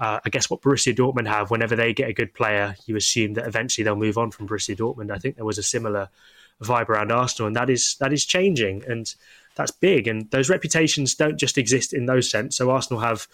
[0.00, 3.34] uh, I guess what Borussia Dortmund have, whenever they get a good player, you assume
[3.34, 5.10] that eventually they'll move on from Borussia Dortmund.
[5.10, 6.08] I think there was a similar
[6.62, 9.14] vibe around Arsenal, and that is that is changing, and
[9.54, 10.06] that's big.
[10.06, 12.56] And those reputations don't just exist in those sense.
[12.56, 13.26] So Arsenal have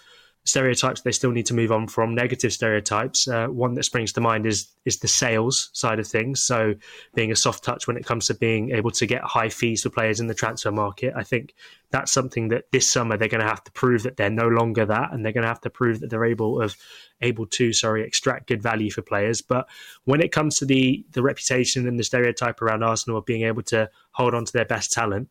[0.46, 3.28] stereotypes they still need to move on from negative stereotypes.
[3.28, 6.42] Uh, one that springs to mind is is the sales side of things.
[6.44, 6.74] So
[7.14, 9.90] being a soft touch when it comes to being able to get high fees for
[9.90, 11.54] players in the transfer market i think
[11.90, 14.84] that's something that this summer they're going to have to prove that they're no longer
[14.84, 16.76] that and they're going to have to prove that they're able of
[17.22, 19.40] able to sorry extract good value for players.
[19.40, 19.66] But
[20.04, 23.62] when it comes to the the reputation and the stereotype around arsenal of being able
[23.64, 25.30] to hold on to their best talent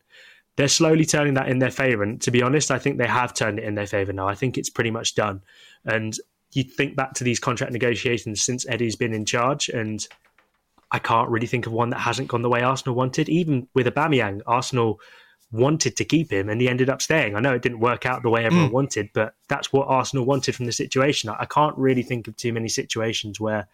[0.56, 2.02] they're slowly turning that in their favour.
[2.02, 4.26] And to be honest, I think they have turned it in their favour now.
[4.26, 5.42] I think it's pretty much done.
[5.84, 6.18] And
[6.52, 10.06] you think back to these contract negotiations since Edu's been in charge, and
[10.90, 13.28] I can't really think of one that hasn't gone the way Arsenal wanted.
[13.28, 15.00] Even with Aubameyang, Arsenal
[15.52, 17.36] wanted to keep him, and he ended up staying.
[17.36, 18.72] I know it didn't work out the way everyone mm.
[18.72, 21.28] wanted, but that's what Arsenal wanted from the situation.
[21.28, 23.68] I can't really think of too many situations where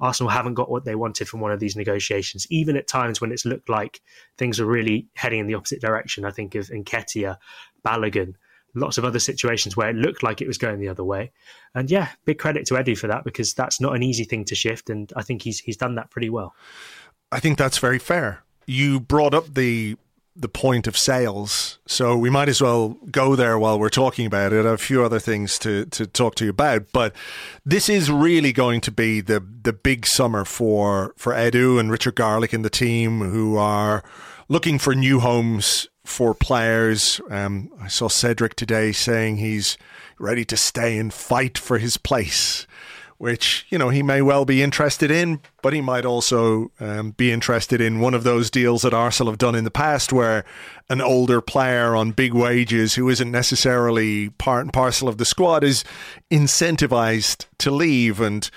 [0.00, 3.32] Arsenal haven't got what they wanted from one of these negotiations, even at times when
[3.32, 4.00] it's looked like
[4.36, 6.24] things are really heading in the opposite direction.
[6.24, 7.36] I think of Nketiah,
[7.84, 8.34] Balogun,
[8.74, 11.32] lots of other situations where it looked like it was going the other way.
[11.74, 14.54] And yeah, big credit to Edu for that because that's not an easy thing to
[14.54, 16.54] shift, and I think he's he's done that pretty well.
[17.30, 18.42] I think that's very fair.
[18.66, 19.96] You brought up the
[20.40, 21.78] the point of sales.
[21.86, 24.64] So we might as well go there while we're talking about it.
[24.64, 27.12] I have a few other things to, to talk to you about, but
[27.66, 32.14] this is really going to be the the big summer for for Edu and Richard
[32.14, 34.04] Garlick and the team who are
[34.48, 37.20] looking for new homes for players.
[37.30, 39.76] Um, I saw Cedric today saying he's
[40.18, 42.66] ready to stay and fight for his place
[43.18, 47.30] which you know he may well be interested in, but he might also um, be
[47.30, 50.44] interested in one of those deals that Arsenal have done in the past, where
[50.88, 55.62] an older player on big wages who isn't necessarily part and parcel of the squad
[55.62, 55.84] is
[56.30, 58.20] incentivized to leave.
[58.20, 58.48] And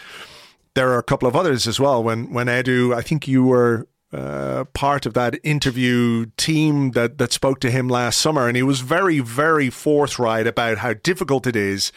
[0.75, 2.03] there are a couple of others as well.
[2.03, 7.31] When when Edu, I think you were uh, part of that interview team that, that
[7.31, 11.55] spoke to him last summer, and he was very, very forthright about how difficult it
[11.55, 11.93] is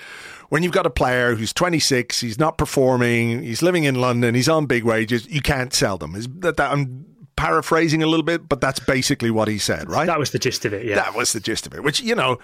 [0.49, 4.49] when you've got a player who's 26, he's not performing, he's living in London, he's
[4.49, 6.15] on big wages, you can't sell them.
[6.15, 10.07] Is that, that I'm paraphrasing a little bit, but that's basically what he said, right?
[10.07, 10.97] That was the gist of it, yeah.
[10.97, 12.39] That was the gist of it, which, you know,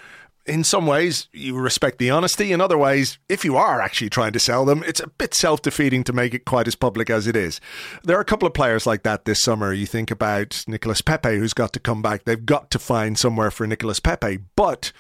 [0.47, 4.33] in some ways you respect the honesty in other ways if you are actually trying
[4.33, 7.37] to sell them it's a bit self-defeating to make it quite as public as it
[7.37, 7.61] is
[8.05, 11.37] there are a couple of players like that this summer you think about Nicolas Pepe
[11.37, 14.93] who's got to come back they've got to find somewhere for Nicolas Pepe but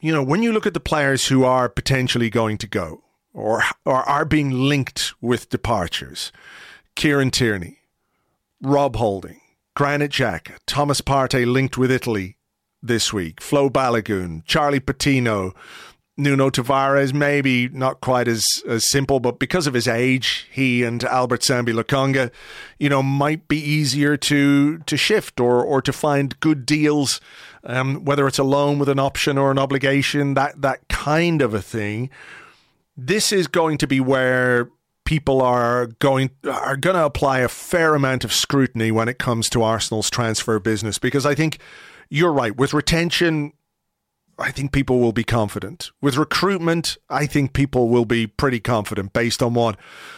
[0.00, 3.62] you know, when you look at the players who are potentially going to go or,
[3.84, 6.32] or are being linked with departures,
[6.94, 7.78] Kieran Tierney,
[8.62, 9.40] Rob Holding,
[9.74, 12.36] Granit Xhaka, Thomas Partey linked with Italy
[12.82, 15.54] this week, Flo Balogun, Charlie Patino,
[16.16, 21.04] Nuno Tavares, maybe not quite as, as simple, but because of his age, he and
[21.04, 22.32] Albert Sambi Lokonga,
[22.78, 27.20] you know, might be easier to to shift or or to find good deals,
[27.68, 31.54] um, whether it's a loan with an option or an obligation, that that kind of
[31.54, 32.10] a thing.
[32.96, 34.70] This is going to be where
[35.04, 39.48] people are going are going to apply a fair amount of scrutiny when it comes
[39.50, 41.58] to Arsenal's transfer business because I think
[42.10, 43.52] you're right with retention
[44.38, 45.90] I think people will be confident.
[46.00, 49.76] With recruitment, I think people will be pretty confident based on what,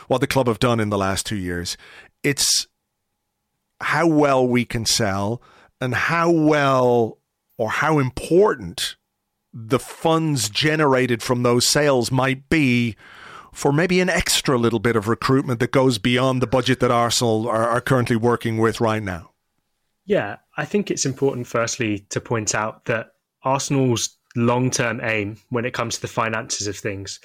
[0.08, 1.78] what the club have done in the last two years.
[2.22, 2.66] It's
[3.80, 5.40] how well we can sell
[5.80, 7.16] and how well
[7.60, 8.96] or how important
[9.52, 12.96] the funds generated from those sales might be
[13.52, 17.46] for maybe an extra little bit of recruitment that goes beyond the budget that Arsenal
[17.46, 19.32] are, are currently working with right now.
[20.06, 25.66] Yeah, I think it's important, firstly, to point out that Arsenal's long term aim when
[25.66, 27.20] it comes to the finances of things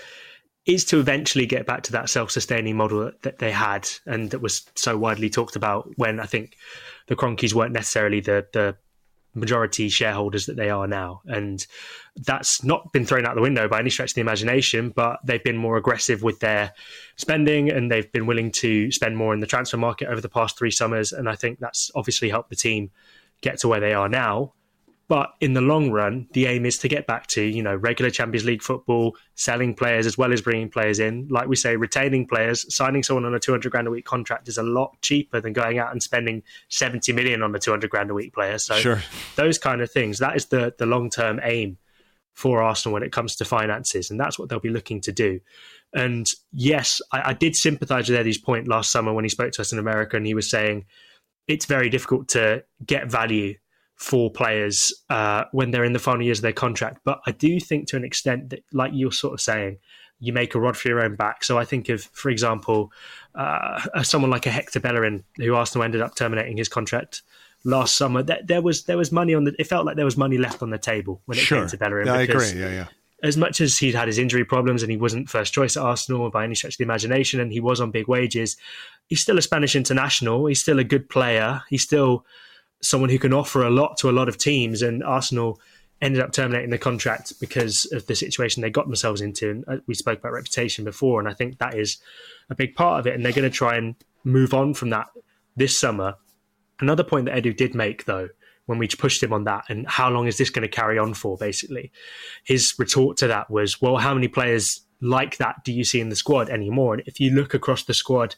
[0.65, 4.41] is to eventually get back to that self sustaining model that they had and that
[4.41, 6.57] was so widely talked about when I think
[7.07, 8.75] the Kroenkes weren't necessarily the, the
[9.35, 11.21] majority shareholders that they are now.
[11.25, 11.65] And
[12.15, 15.43] that's not been thrown out the window by any stretch of the imagination, but they've
[15.43, 16.73] been more aggressive with their
[17.17, 20.57] spending and they've been willing to spend more in the transfer market over the past
[20.57, 21.11] three summers.
[21.11, 22.91] And I think that's obviously helped the team
[23.41, 24.53] get to where they are now.
[25.07, 28.09] But in the long run, the aim is to get back to you know regular
[28.09, 31.27] Champions League football, selling players as well as bringing players in.
[31.29, 34.47] Like we say, retaining players, signing someone on a two hundred grand a week contract
[34.47, 37.91] is a lot cheaper than going out and spending seventy million on a two hundred
[37.91, 38.57] grand a week player.
[38.57, 39.01] So sure.
[39.35, 41.77] those kind of things, that is the the long term aim
[42.33, 45.39] for Arsenal when it comes to finances, and that's what they'll be looking to do.
[45.93, 49.61] And yes, I, I did sympathise with Edu's point last summer when he spoke to
[49.61, 50.85] us in America, and he was saying
[51.47, 53.55] it's very difficult to get value
[53.95, 56.99] for players uh, when they're in the final years of their contract.
[57.03, 59.77] But I do think to an extent that, like you're sort of saying,
[60.19, 61.43] you make a rod for your own back.
[61.43, 62.91] So I think of, for example,
[63.35, 67.21] uh, someone like a Hector Bellerin, who Arsenal ended up terminating his contract
[67.63, 68.23] last summer.
[68.23, 69.53] That there was there was money on the.
[69.59, 71.59] It felt like there was money left on the table when it sure.
[71.59, 72.07] came to Bellerin.
[72.07, 72.51] Yeah, I agree.
[72.51, 72.87] Yeah, yeah.
[73.23, 76.29] As much as he'd had his injury problems and he wasn't first choice at Arsenal
[76.29, 78.55] by any stretch of the imagination, and he was on big wages,
[79.07, 80.45] he's still a Spanish international.
[80.45, 81.61] He's still a good player.
[81.69, 82.25] He's still
[82.81, 84.81] someone who can offer a lot to a lot of teams.
[84.81, 85.59] And Arsenal
[86.01, 89.49] ended up terminating the contract because of the situation they got themselves into.
[89.49, 91.97] And uh, we spoke about reputation before, and I think that is
[92.49, 93.15] a big part of it.
[93.15, 95.07] And they're going to try and move on from that
[95.55, 96.15] this summer.
[96.79, 98.29] Another point that Edu did make, though,
[98.65, 101.13] when we pushed him on that, and how long is this going to carry on
[101.13, 101.91] for, basically,
[102.43, 106.09] his retort to that was, well, how many players like that do you see in
[106.09, 106.95] the squad anymore?
[106.95, 108.35] And if you look across the squad,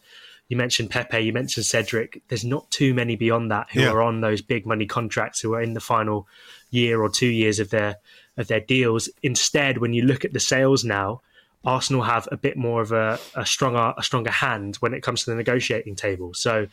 [0.49, 2.21] you mentioned Pepe, you mentioned Cedric.
[2.29, 3.91] There's not too many beyond that who yeah.
[3.91, 6.27] are on those big money contracts who are in the final
[6.69, 7.97] year or two years of their
[8.37, 9.09] of their deals.
[9.23, 11.21] Instead, when you look at the sales now,
[11.65, 15.23] Arsenal have a bit more of a, a stronger a stronger hand when it comes
[15.23, 16.33] to the negotiating table.
[16.33, 16.67] So,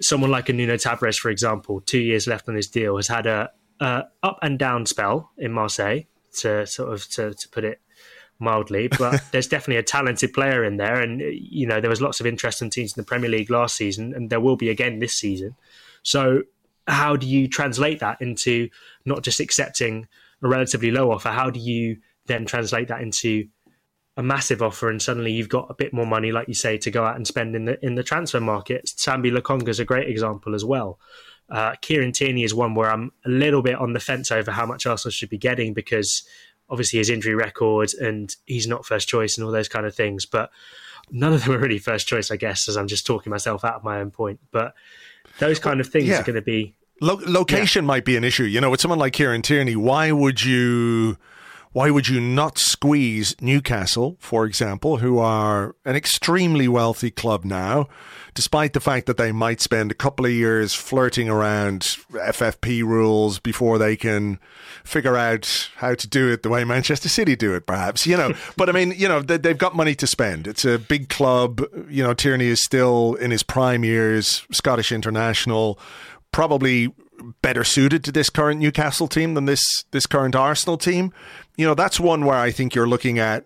[0.00, 3.26] someone like a Nuno Tavares, for example, two years left on his deal, has had
[3.26, 3.50] a,
[3.80, 6.02] a up and down spell in Marseille.
[6.40, 7.80] To sort of to, to put it
[8.38, 11.00] mildly, but there's definitely a talented player in there.
[11.00, 13.76] And, you know, there was lots of interest in teams in the Premier League last
[13.76, 15.54] season, and there will be again this season.
[16.02, 16.42] So,
[16.86, 18.70] how do you translate that into
[19.04, 20.08] not just accepting
[20.42, 21.28] a relatively low offer?
[21.28, 23.48] How do you then translate that into
[24.16, 26.90] a massive offer and suddenly you've got a bit more money, like you say, to
[26.90, 28.86] go out and spend in the in the transfer market?
[28.86, 30.98] Sambi Lokonga is a great example as well.
[31.50, 34.66] Uh, Kieran Tierney is one where I'm a little bit on the fence over how
[34.66, 36.22] much Arsenal should be getting because
[36.70, 40.26] obviously his injury record and he's not first choice and all those kind of things.
[40.26, 40.50] But
[41.10, 43.74] none of them are really first choice, I guess, as I'm just talking myself out
[43.74, 44.40] of my own point.
[44.50, 44.74] But
[45.38, 46.20] those kind of things yeah.
[46.20, 46.74] are going to be.
[47.00, 47.88] Lo- location yeah.
[47.88, 48.44] might be an issue.
[48.44, 51.16] You know, with someone like Kieran Tierney, why would you
[51.72, 57.88] why would you not squeeze Newcastle, for example, who are an extremely wealthy club now,
[58.34, 61.80] despite the fact that they might spend a couple of years flirting around
[62.12, 64.38] FFP rules before they can
[64.84, 68.32] figure out how to do it the way Manchester City do it, perhaps, you know.
[68.56, 70.46] but I mean, you know, they, have got money to spend.
[70.46, 71.62] It's a big club.
[71.88, 75.78] You know, Tierney is still in his prime years, Scottish international,
[76.32, 76.92] probably
[77.42, 81.12] better suited to this current Newcastle team than this this current Arsenal team.
[81.56, 83.44] You know, that's one where I think you're looking at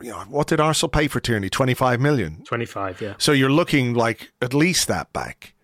[0.00, 1.48] you know, what did Arsenal pay for Tierney?
[1.48, 2.42] 25 million.
[2.44, 3.14] 25, yeah.
[3.18, 5.54] So you're looking like at least that back,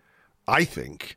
[0.47, 1.17] I think.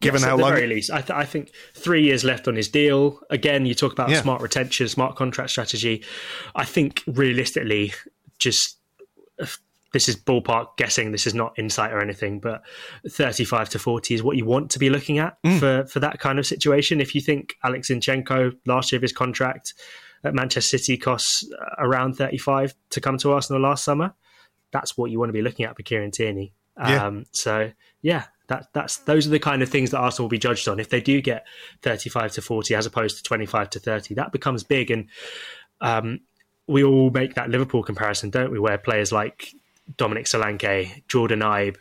[0.00, 2.68] Given yes, how long, very least, I, th- I, think three years left on his
[2.68, 3.20] deal.
[3.30, 4.20] Again, you talk about yeah.
[4.20, 6.04] smart retention, smart contract strategy.
[6.56, 7.92] I think realistically,
[8.38, 8.78] just
[9.92, 11.12] this is ballpark guessing.
[11.12, 12.62] This is not insight or anything, but
[13.08, 15.58] 35 to 40 is what you want to be looking at mm.
[15.58, 17.00] for, for that kind of situation.
[17.00, 19.74] If you think Alex Zinchenko, last year of his contract
[20.24, 24.14] at Manchester City costs around 35 to come to Arsenal last summer,
[24.72, 26.54] that's what you want to be looking at for Kieran Tierney.
[26.78, 27.06] Yeah.
[27.06, 30.38] Um, so, yeah, that, that's those are the kind of things that Arsenal will be
[30.38, 30.80] judged on.
[30.80, 31.46] If they do get
[31.82, 34.90] 35 to 40 as opposed to 25 to 30, that becomes big.
[34.90, 35.08] And
[35.82, 36.20] um,
[36.66, 38.58] we all make that Liverpool comparison, don't we?
[38.58, 39.52] Where players like
[39.96, 41.76] Dominic Solanke, Jordan Ibe,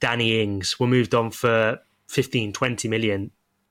[0.00, 3.30] Danny Ings were moved on for 15, 20 million.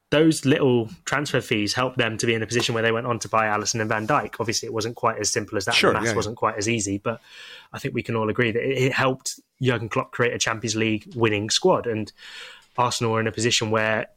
[0.10, 3.18] Those little transfer fees helped them to be in a position where they went on
[3.20, 4.36] to buy Alisson and Van Dijk.
[4.40, 5.74] Obviously, it wasn't quite as simple as that.
[5.74, 7.20] Sure, the maths yeah, wasn't quite as easy, but
[7.72, 10.76] I think we can all agree that it, it helped Jurgen Klopp create a Champions
[10.76, 11.88] League winning squad.
[11.88, 12.12] And
[12.78, 14.08] Arsenal are in a position where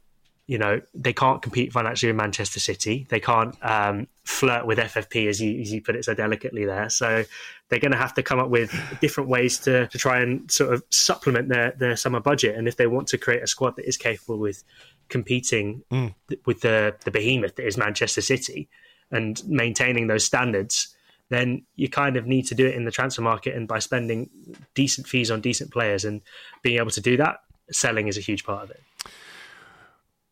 [0.47, 3.05] you know they can't compete financially with Manchester City.
[3.09, 6.89] They can't um, flirt with FFP, as you as you put it so delicately there.
[6.89, 7.25] So
[7.67, 10.73] they're going to have to come up with different ways to, to try and sort
[10.73, 12.55] of supplement their their summer budget.
[12.55, 14.63] And if they want to create a squad that is capable with
[15.09, 16.15] competing mm.
[16.45, 18.69] with the the behemoth that is Manchester City
[19.11, 20.95] and maintaining those standards,
[21.27, 24.29] then you kind of need to do it in the transfer market and by spending
[24.75, 26.21] decent fees on decent players and
[26.61, 28.81] being able to do that, selling is a huge part of it.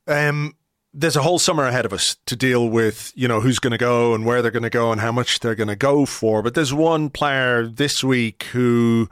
[0.07, 0.55] Um,
[0.93, 3.77] there's a whole summer ahead of us to deal with, you know, who's going to
[3.77, 6.41] go and where they're going to go and how much they're going to go for.
[6.41, 9.09] But there's one player this week who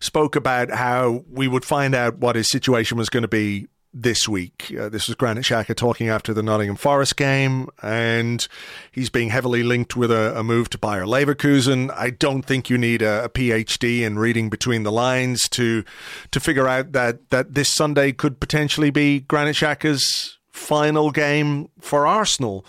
[0.00, 4.28] spoke about how we would find out what his situation was going to be this
[4.28, 4.74] week.
[4.78, 8.46] Uh, this was Granit Xhaka talking after the Nottingham Forest game, and
[8.92, 11.90] he's being heavily linked with a, a move to Bayer Leverkusen.
[11.96, 15.82] I don't think you need a, a, PhD in reading between the lines to
[16.30, 22.06] to figure out that that this Sunday could potentially be Granit Xhaka's final game for
[22.06, 22.64] Arsenal.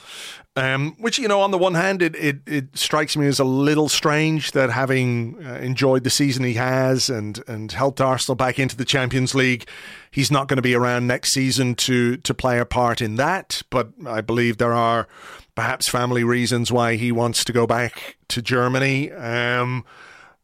[0.56, 3.43] Um, which you know, on the one hand, it, it, it strikes me as a
[3.43, 8.58] little strange that having uh, enjoyed the season he has and and helped Arsenal back
[8.58, 9.67] into the Champions League,
[10.10, 13.62] he's not going to be around next season to to play a part in that.
[13.69, 15.08] But I believe there are
[15.54, 19.12] perhaps family reasons why he wants to go back to Germany.
[19.12, 19.86] Um,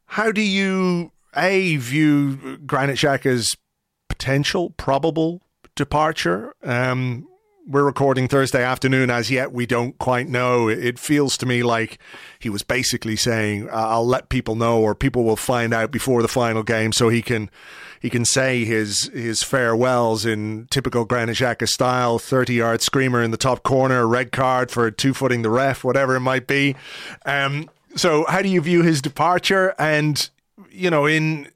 [0.06, 3.56] how do you a view Granit Xhaka's
[4.10, 5.42] potential, probable
[5.76, 6.54] departure?
[6.64, 7.28] Um,
[7.66, 9.10] we're recording Thursday afternoon.
[9.10, 10.68] As yet, we don't quite know.
[10.68, 11.98] It feels to me like
[12.40, 16.28] he was basically saying, "I'll let people know, or people will find out before the
[16.28, 17.50] final game, so he can
[18.00, 23.32] he can say his his farewells in typical Granit Xhaka style: thirty yard screamer in
[23.32, 26.76] the top corner, red card for two footing the ref, whatever it might be."
[27.26, 29.74] Um, so, how do you view his departure?
[29.80, 30.30] And
[30.70, 31.48] you know, in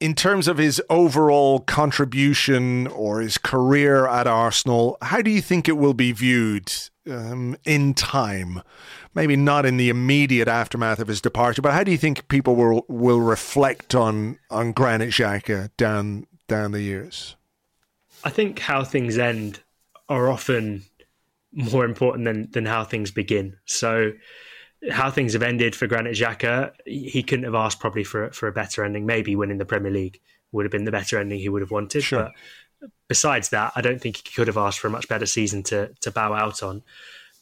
[0.00, 5.68] in terms of his overall contribution or his career at Arsenal, how do you think
[5.68, 6.72] it will be viewed
[7.08, 8.62] um, in time?
[9.14, 12.56] Maybe not in the immediate aftermath of his departure, but how do you think people
[12.56, 17.36] will will reflect on on Granit Xhaka down down the years?
[18.24, 19.60] I think how things end
[20.08, 20.84] are often
[21.52, 23.56] more important than than how things begin.
[23.66, 24.12] So
[24.88, 28.52] how things have ended for Granit Xhaka, he couldn't have asked probably for for a
[28.52, 29.06] better ending.
[29.06, 30.20] Maybe winning the Premier League
[30.52, 32.02] would have been the better ending he would have wanted.
[32.02, 32.30] Sure.
[32.80, 35.62] But besides that, I don't think he could have asked for a much better season
[35.64, 36.82] to to bow out on.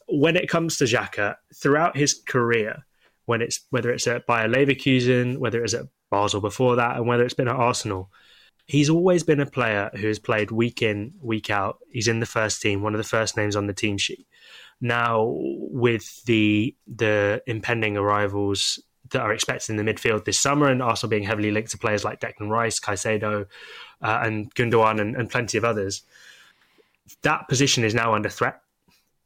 [0.09, 2.85] When it comes to Xhaka, throughout his career,
[3.27, 7.25] when it's whether it's at Bayer Leverkusen, whether it's at Basel before that, and whether
[7.25, 8.11] it's been at Arsenal,
[8.67, 11.79] he's always been a player who has played week in, week out.
[11.93, 14.27] He's in the first team, one of the first names on the team sheet
[14.81, 20.83] now with the the impending arrivals that are expected in the midfield this summer, and
[20.83, 23.47] Arsenal being heavily linked to players like Declan Rice, Caicedo,
[24.03, 26.03] uh, and Gundogan, and, and plenty of others.
[27.23, 28.61] That position is now under threat,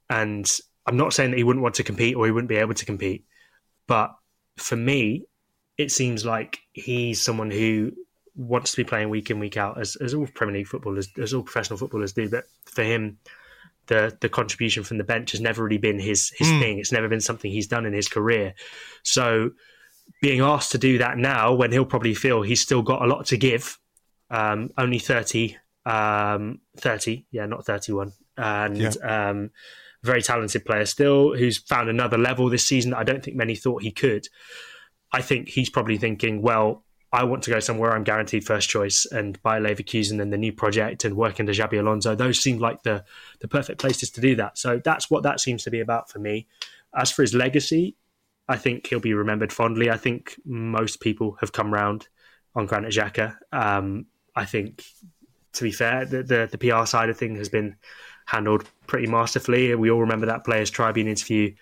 [0.09, 0.49] and
[0.87, 2.85] I'm not saying that he wouldn't want to compete or he wouldn't be able to
[2.85, 3.25] compete,
[3.87, 4.15] but
[4.57, 5.25] for me,
[5.79, 7.93] it seems like he's someone who
[8.35, 11.35] wants to be playing week in week out, as, as all Premier League footballers, as
[11.35, 12.29] all professional footballers do.
[12.29, 13.19] But for him,
[13.87, 16.61] the the contribution from the bench has never really been his his mm.
[16.61, 16.78] thing.
[16.78, 18.55] It's never been something he's done in his career.
[19.03, 19.51] So
[20.20, 23.26] being asked to do that now, when he'll probably feel he's still got a lot
[23.26, 23.78] to give,
[24.30, 25.57] um, only 30,
[25.87, 28.91] um, 30, yeah, not 31, and yeah.
[29.03, 29.51] um,
[30.03, 33.57] very talented player still, who's found another level this season that I don't think many
[33.57, 34.26] thought he could.
[35.12, 39.05] I think he's probably thinking, well, I want to go somewhere I'm guaranteed first choice,
[39.07, 42.83] and Bayer Leverkusen and the new project and working to Xabi Alonso, those seem like
[42.83, 43.05] the
[43.41, 44.57] the perfect places to do that.
[44.57, 46.47] So that's what that seems to be about for me.
[46.97, 47.97] As for his legacy,
[48.49, 49.91] I think he'll be remembered fondly.
[49.91, 52.09] I think most people have come round
[52.55, 53.37] on Granit Xhaka.
[53.53, 54.85] Um, I think,
[55.55, 57.77] to be fair, the, the, the PR side of things has been
[58.27, 59.75] handled pretty masterfully.
[59.75, 61.55] We all remember that Players Tribune interview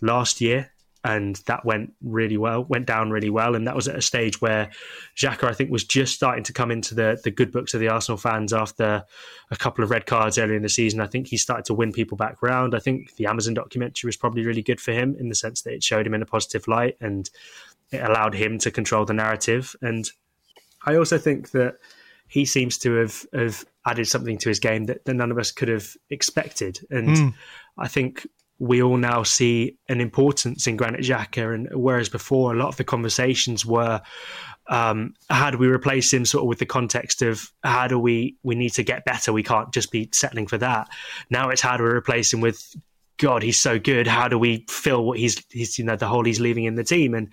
[0.00, 0.70] last year
[1.06, 3.54] and that went really well, went down really well.
[3.54, 4.70] And that was at a stage where
[5.16, 7.86] Xhaka, I think, was just starting to come into the, the good books of the
[7.86, 9.04] Arsenal fans after
[9.52, 11.00] a couple of red cards earlier in the season.
[11.00, 12.74] I think he started to win people back round.
[12.74, 15.74] I think the Amazon documentary was probably really good for him in the sense that
[15.74, 17.30] it showed him in a positive light and
[17.92, 19.76] it allowed him to control the narrative.
[19.82, 20.10] And
[20.84, 21.76] I also think that
[22.26, 25.52] he seems to have, have added something to his game that, that none of us
[25.52, 26.80] could have expected.
[26.90, 27.34] And mm.
[27.78, 28.26] I think
[28.58, 32.76] we all now see an importance in Granit Xhaka, and whereas before a lot of
[32.76, 34.00] the conversations were,
[34.68, 36.24] um, how do we replace him?
[36.24, 39.32] Sort of with the context of how do we we need to get better?
[39.32, 40.88] We can't just be settling for that.
[41.30, 42.74] Now it's how do we replace him with
[43.18, 44.06] God, he's so good.
[44.06, 46.84] How do we fill what he's, he's, you know, the hole he's leaving in the
[46.84, 47.14] team?
[47.14, 47.28] And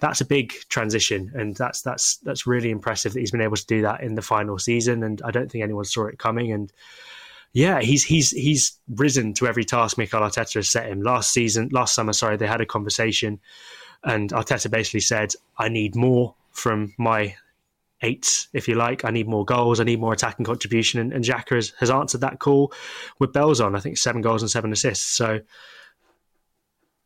[0.00, 3.66] that's a big transition, and that's that's that's really impressive that he's been able to
[3.66, 5.02] do that in the final season.
[5.04, 6.52] And I don't think anyone saw it coming.
[6.52, 6.72] And
[7.52, 11.02] yeah, he's he's he's risen to every task Mikel Arteta has set him.
[11.02, 13.40] Last season, last summer, sorry, they had a conversation,
[14.04, 17.36] and Arteta basically said, "I need more from my
[18.02, 19.04] eights, if you like.
[19.04, 19.80] I need more goals.
[19.80, 22.72] I need more attacking contribution." And, and Xhaka has, has answered that call
[23.18, 23.74] with bells on.
[23.74, 25.06] I think seven goals and seven assists.
[25.16, 25.40] So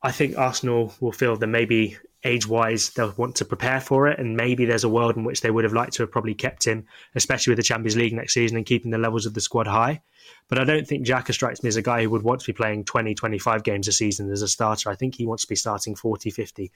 [0.03, 4.19] I think Arsenal will feel that maybe age wise they'll want to prepare for it
[4.19, 6.65] and maybe there's a world in which they would have liked to have probably kept
[6.65, 9.67] him especially with the Champions League next season and keeping the levels of the squad
[9.67, 10.01] high.
[10.49, 12.53] But I don't think Xhaka strikes me as a guy who would want to be
[12.53, 14.89] playing 20 25 games a season as a starter.
[14.89, 16.71] I think he wants to be starting 40 50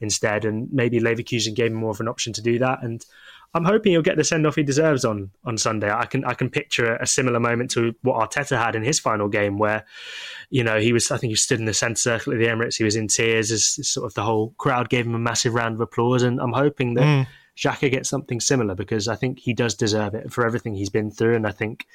[0.00, 2.82] instead and maybe Leverkusen gave him more of an option to do that.
[2.82, 3.04] And
[3.54, 5.90] I'm hoping he'll get the send off he deserves on on Sunday.
[5.90, 9.28] I can I can picture a similar moment to what Arteta had in his final
[9.28, 9.84] game, where
[10.50, 12.76] you know he was I think he stood in the centre circle of the Emirates.
[12.76, 15.74] He was in tears as sort of the whole crowd gave him a massive round
[15.74, 17.02] of applause, and I'm hoping that.
[17.02, 17.26] Mm.
[17.56, 21.10] Xhaka gets something similar because I think he does deserve it for everything he's been
[21.10, 21.88] through, and I think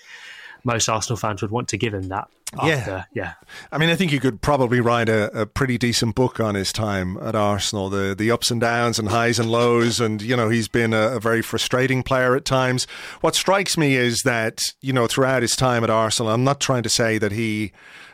[0.64, 2.28] most Arsenal fans would want to give him that.
[2.55, 3.34] After, yeah, yeah.
[3.72, 6.72] I mean, I think you could probably write a, a, pretty decent book on his
[6.72, 10.49] time at Arsenal, the the ups and downs and highs and lows, and you know
[10.49, 12.86] he's been a, a very frustrating player at times.
[13.22, 16.84] What strikes me is that you know throughout his time at Arsenal, I'm not trying
[16.84, 17.72] to say that he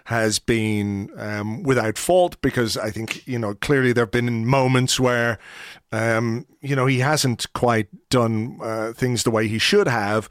[0.10, 5.00] has been um, without fault because I think you know clearly there have been moments
[5.00, 5.38] where
[5.92, 10.30] um, you know he hasn't quite done uh, things the way he should have.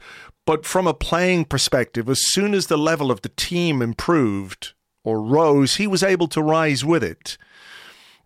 [0.49, 4.73] But from a playing perspective, as soon as the level of the team improved
[5.03, 7.37] or rose, he was able to rise with it.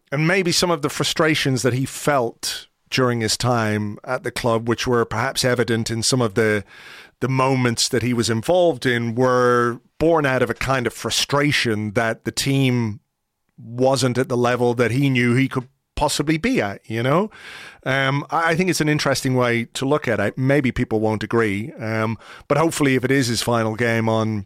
[0.10, 4.70] And maybe some of the frustrations that he felt during his time at the club,
[4.70, 6.64] which were perhaps evident in some of the
[7.20, 11.92] the moments that he was involved in, were born out of a kind of frustration
[11.92, 13.02] that the team
[13.58, 15.68] wasn't at the level that he knew he could
[16.04, 17.32] possibly be at, you know?
[17.86, 20.38] Um, I think it's an interesting way to look at it.
[20.38, 22.18] Maybe people won't agree, um,
[22.50, 24.46] but hopefully, if it is his final game on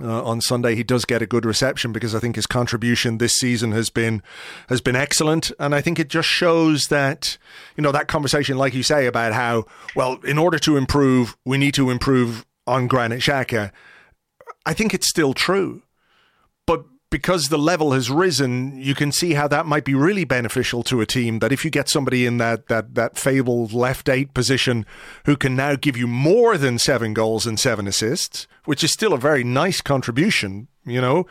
[0.00, 3.34] uh, on Sunday, he does get a good reception because I think his contribution this
[3.34, 4.22] season has been
[4.68, 7.38] has been excellent, and I think it just shows that
[7.76, 9.64] you know that conversation, like you say, about how
[9.96, 13.72] well in order to improve, we need to improve on Granit Xhaka.
[14.64, 15.82] I think it's still true
[17.10, 21.00] because the level has risen, you can see how that might be really beneficial to
[21.00, 21.38] a team.
[21.38, 24.84] That if you get somebody in that that that fabled left eight position
[25.24, 29.14] who can now give you more than seven goals and seven assists, which is still
[29.14, 31.26] a very nice contribution, you know,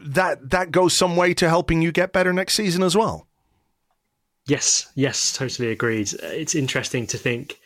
[0.00, 3.26] that that goes some way to helping you get better next season as well.
[4.46, 6.12] Yes, yes, totally agreed.
[6.22, 7.58] It's interesting to think: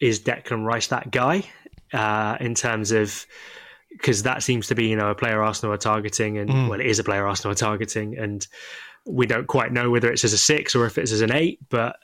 [0.00, 1.44] is Declan Rice that guy
[1.92, 3.26] uh, in terms of?
[4.02, 6.68] Because that seems to be you know a player Arsenal are targeting, and mm.
[6.68, 8.46] well, it is a player Arsenal are targeting, and
[9.04, 11.58] we don't quite know whether it's as a six or if it's as an eight,
[11.68, 11.96] but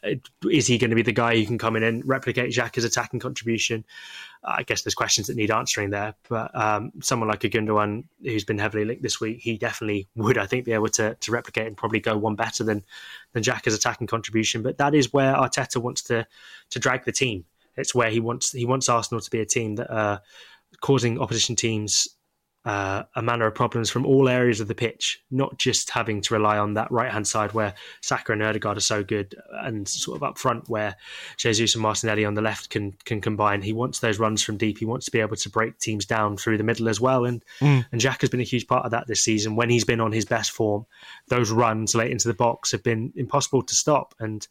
[0.50, 3.20] is he going to be the guy who can come in and replicate Xhaka's attacking
[3.20, 3.84] contribution?
[4.42, 6.14] I guess there's questions that need answering there.
[6.28, 10.38] But um, someone like a Gundogan, who's been heavily linked this week, he definitely would,
[10.38, 12.84] I think, be able to, to replicate and probably go one better than
[13.32, 14.62] than Xhaka's attacking contribution.
[14.62, 16.26] But that is where Arteta wants to
[16.70, 17.44] to drag the team.
[17.76, 20.20] It's where he wants he wants Arsenal to be a team that are
[20.80, 22.08] causing opposition teams
[22.68, 26.34] uh, a manner of problems from all areas of the pitch, not just having to
[26.34, 30.16] rely on that right hand side where Saka and Odegaard are so good, and sort
[30.16, 30.94] of up front where
[31.38, 33.62] Jesus and Martinelli on the left can can combine.
[33.62, 34.78] He wants those runs from deep.
[34.78, 37.24] He wants to be able to break teams down through the middle as well.
[37.24, 37.86] And mm.
[37.90, 39.56] and Xhaka has been a huge part of that this season.
[39.56, 40.84] When he's been on his best form,
[41.28, 44.14] those runs late into the box have been impossible to stop.
[44.18, 44.46] And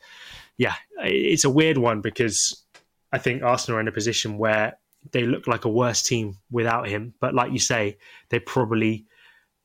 [0.58, 2.64] yeah, it's a weird one because
[3.12, 4.80] I think Arsenal are in a position where
[5.12, 7.14] they look like a worse team without him.
[7.20, 7.98] But like you say,
[8.30, 9.06] they probably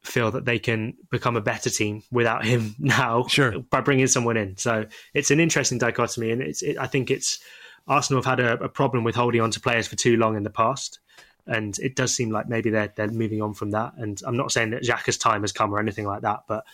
[0.02, 3.60] feel that they can become a better team without him now sure.
[3.60, 4.56] by bringing someone in.
[4.56, 7.38] So it's an interesting dichotomy, and it's it, I think it's
[7.86, 10.44] Arsenal have had a, a, problem with holding on to players for too long in
[10.44, 11.00] the past.
[11.46, 13.94] And it does seem like maybe they're they're moving on from that.
[13.96, 16.64] And I'm not saying that Xhaka's time has come or anything like that, but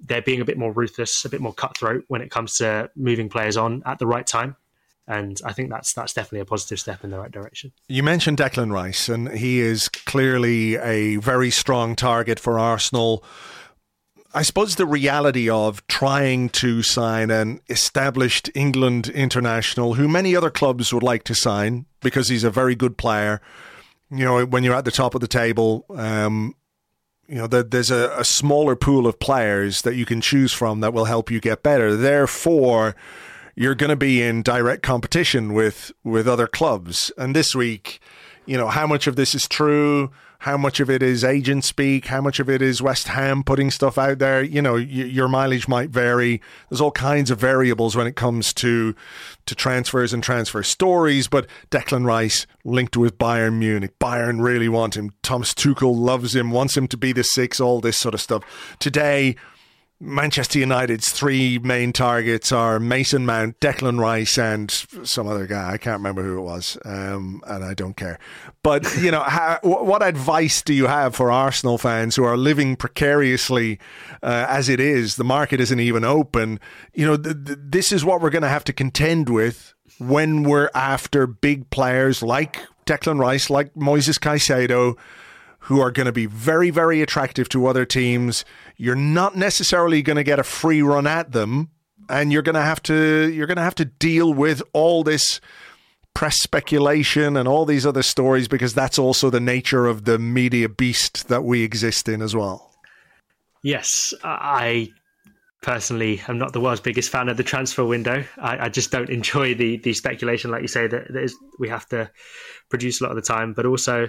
[0.00, 3.28] they're being a bit more ruthless, a bit more cutthroat when it comes to moving
[3.28, 4.56] players on at the right time
[5.08, 7.72] and I think that's that's definitely a positive step in the right direction.
[7.88, 13.24] You mentioned Declan Rice, and he is clearly a very strong target for Arsenal.
[14.34, 20.50] I suppose the reality of trying to sign an established England international, who many other
[20.50, 23.40] clubs would like to sign because he's a very good player.
[24.10, 26.54] You know, when you're at the top of the table, um,
[27.28, 30.92] you know, there's a, a smaller pool of players that you can choose from that
[30.92, 31.96] will help you get better.
[31.96, 32.94] Therefore,
[33.56, 37.10] you're going to be in direct competition with with other clubs.
[37.16, 38.00] And this week,
[38.44, 40.10] you know, how much of this is true?
[40.40, 42.06] How much of it is agent speak?
[42.06, 44.42] How much of it is West Ham putting stuff out there?
[44.42, 46.42] You know, y- your mileage might vary.
[46.68, 48.94] There's all kinds of variables when it comes to
[49.46, 51.26] to transfers and transfer stories.
[51.26, 53.98] But Declan Rice linked with Bayern Munich.
[53.98, 55.12] Bayern really want him.
[55.22, 57.58] Thomas Tuchel loves him, wants him to be the six.
[57.58, 58.42] All this sort of stuff.
[58.78, 59.36] Today
[59.98, 65.72] Manchester United's three main targets are Mason Mount, Declan Rice, and some other guy.
[65.72, 68.18] I can't remember who it was, um, and I don't care.
[68.62, 72.76] But you know, how, what advice do you have for Arsenal fans who are living
[72.76, 73.78] precariously
[74.22, 75.16] uh, as it is?
[75.16, 76.60] The market isn't even open.
[76.92, 80.42] You know, th- th- this is what we're going to have to contend with when
[80.42, 84.98] we're after big players like Declan Rice, like Moises Caicedo
[85.66, 88.44] who are going to be very, very attractive to other teams.
[88.76, 91.70] You're not necessarily going to get a free run at them,
[92.08, 95.40] and you're going to have to you're going to have to deal with all this
[96.14, 100.68] press speculation and all these other stories because that's also the nature of the media
[100.68, 102.72] beast that we exist in as well.
[103.64, 104.90] Yes, I
[105.66, 108.24] personally am not the world's biggest fan of the transfer window.
[108.38, 111.68] I, I just don't enjoy the the speculation, like you say, that, that is, we
[111.68, 112.08] have to
[112.68, 113.52] produce a lot of the time.
[113.52, 114.08] But also,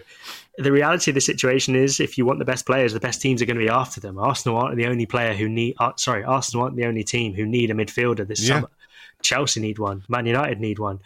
[0.60, 3.42] the reality of the situation is, if you want the best players, the best teams
[3.42, 4.20] are going to be after them.
[4.20, 5.74] Arsenal aren't the only player who need.
[5.80, 8.58] Uh, sorry, Arsenal aren't the only team who need a midfielder this yeah.
[8.58, 8.70] summer.
[9.24, 10.04] Chelsea need one.
[10.08, 11.00] Man United need one.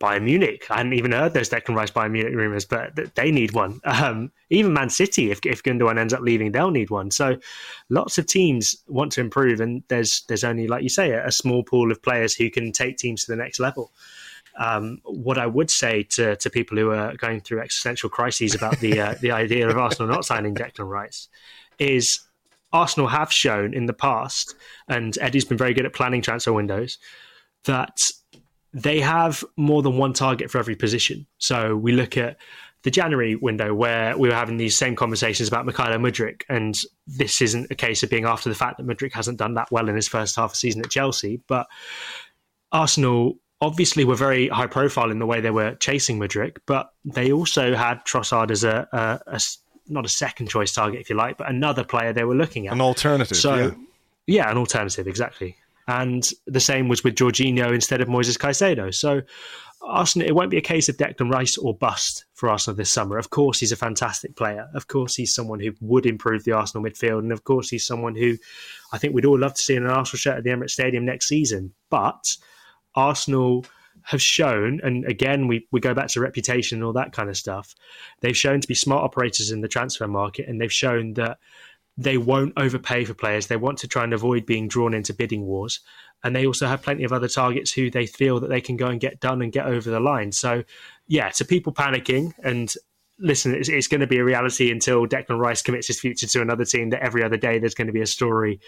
[0.00, 0.66] Bayern Munich.
[0.70, 3.80] I hadn't even heard those Declan Rice Bayern Munich rumours, but they need one.
[3.98, 7.10] Um, even Man City, if if Gundogan ends up leaving, they'll need one.
[7.10, 7.36] So
[7.90, 11.32] lots of teams want to improve, and there's there's only, like you say, a, a
[11.32, 13.90] small pool of players who can take teams to the next level.
[14.56, 18.78] Um, what I would say to, to people who are going through existential crises about
[18.78, 21.28] the uh, the idea of Arsenal not signing Declan Rice
[21.78, 22.20] is
[22.72, 24.54] Arsenal have shown in the past,
[24.86, 26.98] and Edu's been very good at planning transfer windows,
[27.64, 27.96] that
[28.72, 31.26] they have more than one target for every position.
[31.38, 32.36] So we look at
[32.82, 36.74] the January window where we were having these same conversations about Mykhailo Mudryk, and
[37.06, 39.88] this isn't a case of being after the fact that Mudryk hasn't done that well
[39.88, 41.66] in his first half of season at Chelsea, but
[42.70, 47.32] Arsenal obviously were very high profile in the way they were chasing Mudryk, but they
[47.32, 49.40] also had Trossard as a, a, a,
[49.88, 52.74] not a second choice target, if you like, but another player they were looking at.
[52.74, 53.36] An alternative.
[53.36, 53.70] So, yeah,
[54.26, 55.56] yeah an alternative, exactly.
[55.88, 58.94] And the same was with Jorginho instead of Moises Caicedo.
[58.94, 59.22] So
[59.82, 63.16] Arsenal, it won't be a case of Declan Rice or bust for Arsenal this summer.
[63.16, 64.68] Of course, he's a fantastic player.
[64.74, 67.20] Of course, he's someone who would improve the Arsenal midfield.
[67.20, 68.36] And of course, he's someone who
[68.92, 71.06] I think we'd all love to see in an Arsenal shirt at the Emirates Stadium
[71.06, 71.72] next season.
[71.88, 72.36] But
[72.94, 73.64] Arsenal
[74.02, 77.36] have shown, and again, we, we go back to reputation and all that kind of
[77.36, 77.74] stuff,
[78.20, 81.38] they've shown to be smart operators in the transfer market, and they've shown that
[81.98, 83.48] they won't overpay for players.
[83.48, 85.80] They want to try and avoid being drawn into bidding wars.
[86.22, 88.86] And they also have plenty of other targets who they feel that they can go
[88.86, 90.32] and get done and get over the line.
[90.32, 90.62] So,
[91.08, 92.72] yeah, to people panicking, and
[93.18, 96.40] listen, it's, it's going to be a reality until Declan Rice commits his future to
[96.40, 96.90] another team.
[96.90, 98.60] That every other day there's going to be a story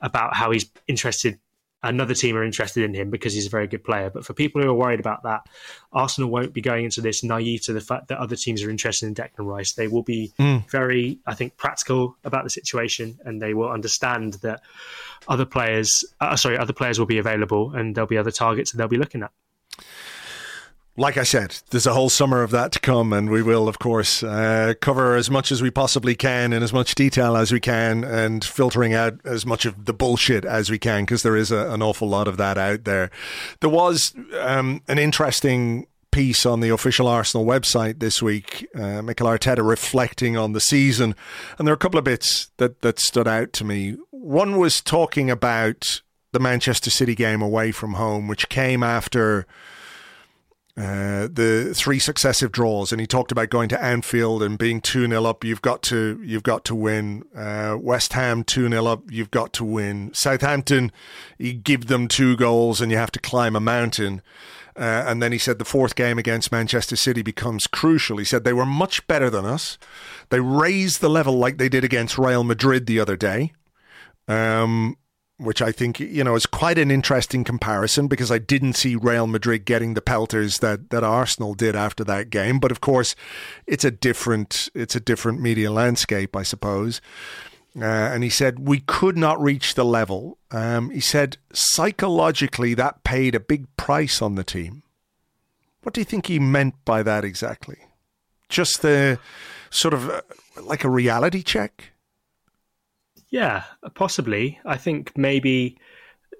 [0.00, 1.38] about how he's interested
[1.82, 4.10] another team are interested in him because he's a very good player.
[4.10, 5.46] But for people who are worried about that,
[5.92, 9.06] Arsenal won't be going into this naive to the fact that other teams are interested
[9.06, 9.74] in Declan Rice.
[9.74, 10.68] They will be mm.
[10.70, 14.62] very, I think, practical about the situation, and they will understand that
[15.28, 18.78] other players, uh, sorry, other players will be available, and there'll be other targets that
[18.78, 19.32] they'll be looking at
[20.96, 23.78] like I said, there's a whole summer of that to come, and we will, of
[23.78, 27.60] course, uh, cover as much as we possibly can in as much detail as we
[27.60, 31.50] can, and filtering out as much of the bullshit as we can, because there is
[31.50, 33.10] a, an awful lot of that out there.
[33.60, 39.26] There was um, an interesting piece on the official Arsenal website this week, uh, Mikel
[39.26, 41.14] Arteta reflecting on the season,
[41.58, 43.98] and there are a couple of bits that, that stood out to me.
[44.12, 46.00] One was talking about
[46.32, 49.46] the Manchester City game away from home, which came after
[50.78, 55.06] uh, the three successive draws, and he talked about going to Anfield and being two
[55.06, 55.42] 0 up.
[55.42, 57.24] You've got to you've got to win.
[57.34, 59.10] Uh, West Ham two 0 up.
[59.10, 60.12] You've got to win.
[60.12, 60.92] Southampton,
[61.38, 64.20] you give them two goals, and you have to climb a mountain.
[64.76, 68.18] Uh, and then he said the fourth game against Manchester City becomes crucial.
[68.18, 69.78] He said they were much better than us.
[70.28, 73.52] They raised the level like they did against Real Madrid the other day.
[74.28, 74.98] Um,
[75.38, 79.26] which I think you know is quite an interesting comparison because I didn't see Real
[79.26, 82.58] Madrid getting the pelters that that Arsenal did after that game.
[82.58, 83.14] But of course,
[83.66, 87.00] it's a different it's a different media landscape, I suppose.
[87.78, 90.38] Uh, and he said we could not reach the level.
[90.50, 94.82] Um, he said psychologically that paid a big price on the team.
[95.82, 97.78] What do you think he meant by that exactly?
[98.48, 99.18] Just the
[99.70, 100.22] sort of uh,
[100.62, 101.92] like a reality check.
[103.30, 103.64] Yeah,
[103.94, 104.60] possibly.
[104.64, 105.78] I think maybe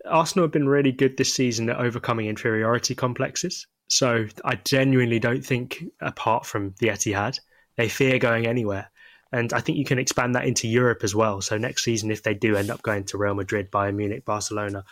[0.05, 3.67] Arsenal have been really good this season at overcoming inferiority complexes.
[3.89, 7.39] So I genuinely don't think, apart from the Etihad,
[7.77, 8.91] they fear going anywhere.
[9.33, 11.41] And I think you can expand that into Europe as well.
[11.41, 14.85] So next season, if they do end up going to Real Madrid, Bayern Munich, Barcelona,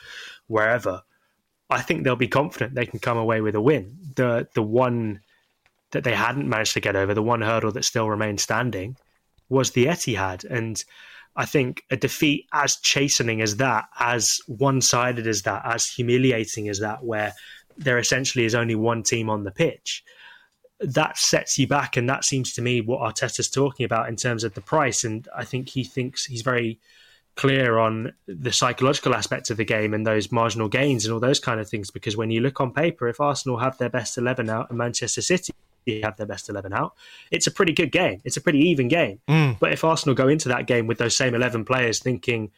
[0.49, 1.03] wherever,
[1.70, 3.97] I think they'll be confident they can come away with a win.
[4.16, 5.20] The the one
[5.92, 8.97] that they hadn't managed to get over, the one hurdle that still remained standing,
[9.49, 10.45] was the Etihad.
[10.45, 10.84] And
[11.37, 16.68] I think a defeat as chastening as that, as one sided as that, as humiliating
[16.68, 17.35] as that, where
[17.76, 20.05] there essentially is only one team on the pitch,
[20.80, 21.97] that sets you back.
[21.97, 25.03] And that seems to me what Arteta's talking about in terms of the price.
[25.03, 26.78] And I think he thinks he's very
[27.37, 31.41] clear on the psychological aspect of the game and those marginal gains and all those
[31.41, 31.91] kind of things.
[31.91, 35.22] Because when you look on paper, if Arsenal have their best 11 out and Manchester
[35.22, 35.53] City
[35.87, 36.95] have their best 11 out.
[37.30, 38.20] It's a pretty good game.
[38.24, 39.20] It's a pretty even game.
[39.28, 39.59] Mm.
[39.59, 42.51] But if Arsenal go into that game with those same 11 players thinking,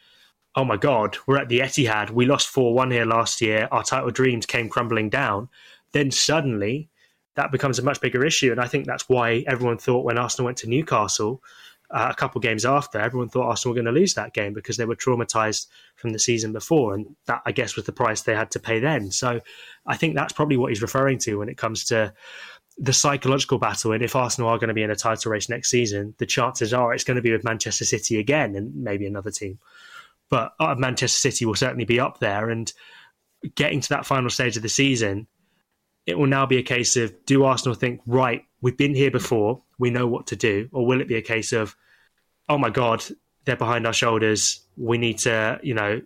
[0.55, 3.83] oh my God, we're at the Etihad, we lost 4 1 here last year, our
[3.83, 5.49] title dreams came crumbling down,
[5.93, 6.89] then suddenly
[7.35, 8.51] that becomes a much bigger issue.
[8.51, 11.43] And I think that's why everyone thought when Arsenal went to Newcastle,
[11.91, 14.77] uh, a couple games after, everyone thought Arsenal were going to lose that game because
[14.77, 16.95] they were traumatized from the season before.
[16.95, 19.11] And that, I guess, was the price they had to pay then.
[19.13, 19.41] So
[19.87, 22.13] I think that's probably what he's referring to when it comes to
[22.79, 25.71] the psychological battle, and if Arsenal are going to be in a title race next
[25.71, 29.31] season, the chances are it's going to be with Manchester City again and maybe another
[29.31, 29.59] team.
[30.29, 32.71] But uh, Manchester City will certainly be up there, and
[33.55, 35.27] getting to that final stage of the season,
[36.05, 39.63] it will now be a case of do Arsenal think, right, we've been here before,
[39.79, 41.77] we know what to do, or will it be a case of,
[42.49, 43.05] oh my God,
[43.45, 46.03] they're behind our shoulders, we need to, you know,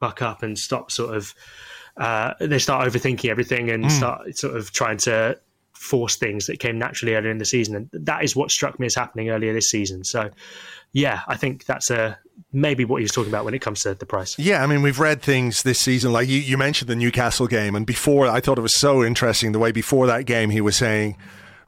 [0.00, 1.34] buck up and stop sort of.
[1.96, 3.90] Uh, they start overthinking everything and mm.
[3.90, 5.38] start sort of trying to
[5.76, 7.76] force things that came naturally earlier in the season.
[7.76, 10.04] And that is what struck me as happening earlier this season.
[10.04, 10.30] So,
[10.92, 12.18] yeah, I think that's a
[12.52, 14.38] maybe what he was talking about when it comes to the price.
[14.38, 17.74] Yeah, I mean, we've read things this season, like you, you mentioned the Newcastle game,
[17.74, 20.76] and before I thought it was so interesting the way before that game he was
[20.76, 21.16] saying,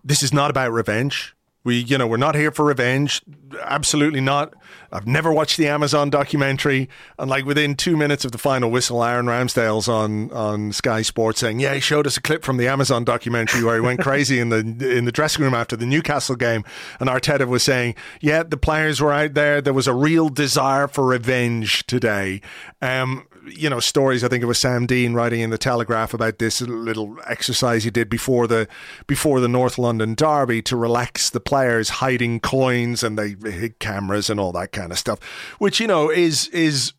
[0.05, 1.35] "This is not about revenge."
[1.69, 3.21] We, you know, we're not here for revenge.
[3.63, 4.55] Absolutely not.
[4.91, 6.89] I've never watched the Amazon documentary.
[7.19, 11.41] And like within two minutes of the final whistle, Aaron Ramsdale's on, on Sky Sports
[11.41, 14.41] saying, "Yeah, he showed us a clip from the Amazon documentary where he went crazy
[14.41, 16.65] in the in the dressing room after the Newcastle game."
[17.01, 19.61] And Arteta was saying, "Yeah, the players were out there.
[19.61, 22.41] There was a real desire for revenge today."
[22.81, 24.25] Um, you know, stories.
[24.25, 27.91] I think it was Sam Dean writing in the Telegraph about this little exercise he
[27.91, 28.69] did before the
[29.07, 34.31] before the North London derby to relax the players, hiding coins and they hid cameras
[34.31, 35.21] and all that kind of stuff.
[35.59, 36.93] Which you know is is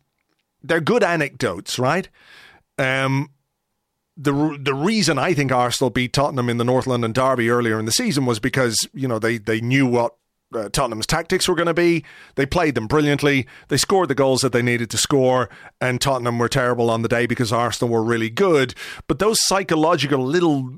[0.62, 2.08] they're good anecdotes, right?
[2.78, 3.30] Um,
[4.16, 7.86] the the reason I think Arsenal beat Tottenham in the North London derby earlier in
[7.86, 10.14] the season was because you know they they knew what
[10.54, 12.04] uh, Tottenham's tactics were going to be.
[12.34, 13.46] They played them brilliantly.
[13.68, 15.48] They scored the goals that they needed to score,
[15.80, 18.74] and Tottenham were terrible on the day because Arsenal were really good.
[19.06, 20.74] But those psychological little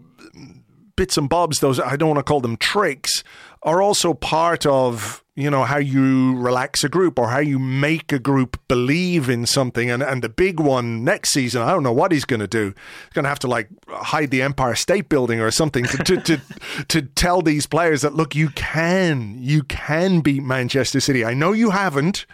[0.97, 3.25] bits and bobs, those I don't want to call them tricks,
[3.63, 8.13] are also part of you know how you relax a group or how you make
[8.13, 9.91] a group believe in something.
[9.91, 12.67] And and the big one next season, I don't know what he's going to do.
[12.67, 16.17] He's going to have to like hide the Empire State Building or something to to,
[16.21, 16.41] to
[16.89, 21.25] to tell these players that look, you can you can beat Manchester City.
[21.25, 22.27] I know you haven't.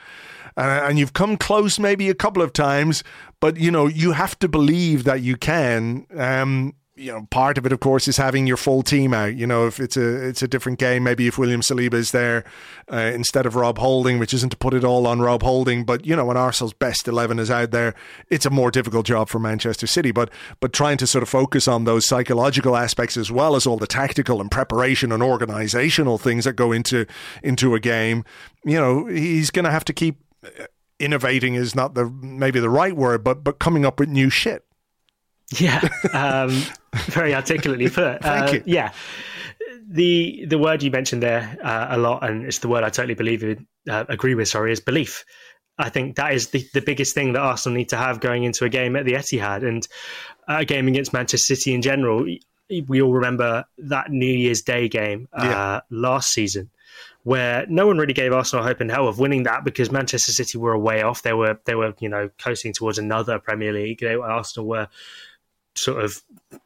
[0.56, 3.04] Uh, and you've come close maybe a couple of times,
[3.38, 6.04] but you know you have to believe that you can.
[6.16, 9.36] Um, you know, part of it, of course, is having your full team out.
[9.36, 12.44] You know, if it's a it's a different game, maybe if William Saliba is there
[12.92, 16.04] uh, instead of Rob Holding, which isn't to put it all on Rob Holding, but
[16.04, 17.94] you know, when Arsenal's best eleven is out there,
[18.28, 20.10] it's a more difficult job for Manchester City.
[20.10, 20.30] But
[20.60, 23.86] but trying to sort of focus on those psychological aspects as well as all the
[23.86, 27.06] tactical and preparation and organisational things that go into
[27.42, 28.24] into a game,
[28.64, 30.64] you know, he's going to have to keep uh,
[30.98, 31.54] innovating.
[31.54, 34.64] Is not the maybe the right word, but but coming up with new shit.
[35.58, 35.80] Yeah,
[36.12, 36.62] um,
[37.06, 38.22] very articulately put.
[38.22, 38.62] Thank uh, you.
[38.66, 38.92] Yeah,
[39.88, 43.14] the the word you mentioned there uh, a lot, and it's the word I totally
[43.14, 44.48] believe in, uh, agree with.
[44.48, 45.24] Sorry, is belief.
[45.78, 48.64] I think that is the, the biggest thing that Arsenal need to have going into
[48.64, 49.86] a game at the Etihad and
[50.48, 52.26] a game against Manchester City in general.
[52.86, 55.80] We all remember that New Year's Day game uh, Yeah.
[55.90, 56.70] last season,
[57.22, 60.58] where no one really gave Arsenal hope in hell of winning that because Manchester City
[60.58, 61.22] were a way off.
[61.22, 64.00] They were they were you know coasting towards another Premier League.
[64.00, 64.88] They, Arsenal were
[65.78, 66.22] sort of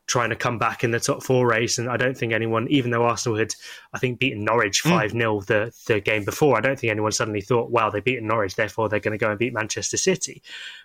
[0.06, 1.78] trying to come back in the top four race.
[1.78, 3.52] And I don't think anyone, even though Arsenal had,
[3.92, 4.90] I think, beaten Norwich hmm.
[4.90, 8.26] 5 0 the, the game before, I don't think anyone suddenly thought, wow, they beaten
[8.26, 10.42] Norwich, therefore they're going to go and beat Manchester City.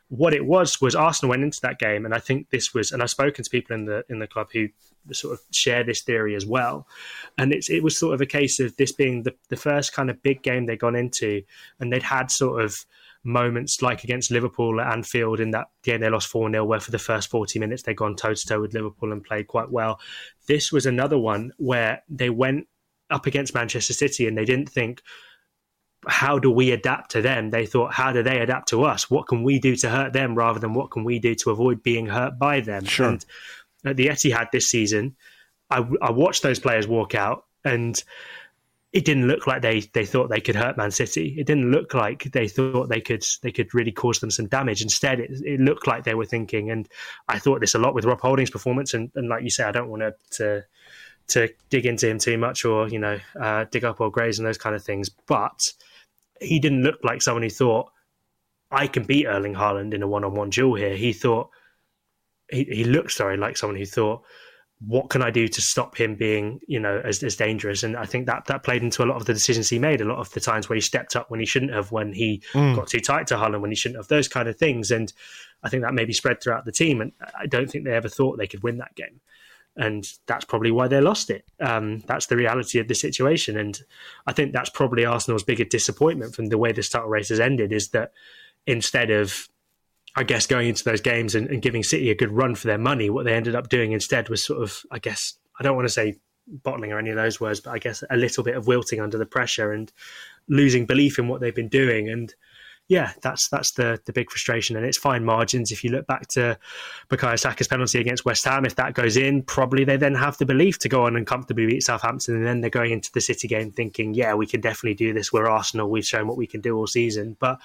[0.09, 3.03] What it was, was Arsenal went into that game, and I think this was, and
[3.03, 4.69] I've spoken to people in the in the club who
[5.11, 6.88] sort of share this theory as well.
[7.38, 10.09] And it's it was sort of a case of this being the, the first kind
[10.09, 11.43] of big game they'd gone into,
[11.80, 12.86] and they'd had sort of
[13.28, 16.91] moments like against Liverpool at Anfield in that game they lost 4 0, where for
[16.91, 19.99] the first 40 minutes they'd gone toe to toe with Liverpool and played quite well.
[20.47, 22.67] This was another one where they went
[23.09, 25.01] up against Manchester City and they didn't think,
[26.07, 27.49] how do we adapt to them?
[27.49, 29.09] They thought, how do they adapt to us?
[29.09, 31.84] What can we do to hurt them rather than what can we do to avoid
[31.84, 32.86] being hurt by them?
[32.86, 33.09] Sure.
[33.09, 33.25] And
[33.84, 35.15] at the Etihad this season,
[35.69, 38.01] I, I watched those players walk out and
[38.94, 41.36] it didn't look like they they thought they could hurt Man City.
[41.38, 44.82] It didn't look like they thought they could they could really cause them some damage.
[44.82, 46.88] Instead, it, it looked like they were thinking, and
[47.28, 48.94] I thought this a lot with Rob Holding's performance.
[48.94, 50.64] And, and like you say, I don't want to,
[51.28, 54.48] to dig into him too much or you know uh, dig up or graze and
[54.48, 55.74] those kind of things, but
[56.40, 57.92] he didn't look like someone who thought
[58.72, 60.96] I can beat Erling Haaland in a one-on-one duel here.
[60.96, 61.50] He thought
[62.50, 64.24] he, he looked sorry like someone who thought
[64.80, 67.82] what can I do to stop him being, you know, as, as dangerous?
[67.82, 70.01] And I think that that played into a lot of the decisions he made.
[70.01, 72.43] A lot of the times where he stepped up when he shouldn't have, when he
[72.53, 74.91] got too tight to Haaland when he shouldn't have, those kind of things.
[74.91, 75.11] And
[75.63, 77.01] I think that maybe spread throughout the team.
[77.01, 79.19] And I don't think they ever thought they could win that game.
[79.75, 81.45] And that's probably why they lost it.
[81.59, 83.57] Um, that's the reality of the situation.
[83.57, 83.80] And
[84.28, 87.71] I think that's probably Arsenal's biggest disappointment from the way the start race has ended
[87.71, 88.11] is that
[88.65, 89.47] instead of
[90.18, 92.80] I guess going into those games and, and, giving City a good run for their
[92.80, 95.88] money, what they ended up doing instead was sort of, I guess, I don't want
[95.88, 96.15] to say
[96.47, 99.20] bottling or any of those words, but I guess a little bit of wilting under
[99.20, 99.91] the pressure and
[100.47, 102.09] losing belief in what they've been doing.
[102.09, 102.34] And
[102.88, 105.72] yeah, that's that's the the big frustration, and it's fine margins.
[105.72, 106.57] If you look back to
[107.09, 110.45] Bukayo Saka's penalty against West Ham, if that goes in, probably they then have the
[110.45, 113.47] belief to go on and comfortably beat Southampton, and then they're going into the City
[113.47, 115.34] game thinking, yeah, we can definitely do this.
[115.34, 115.89] We're Arsenal.
[115.89, 117.59] We've shown what we can do all season, but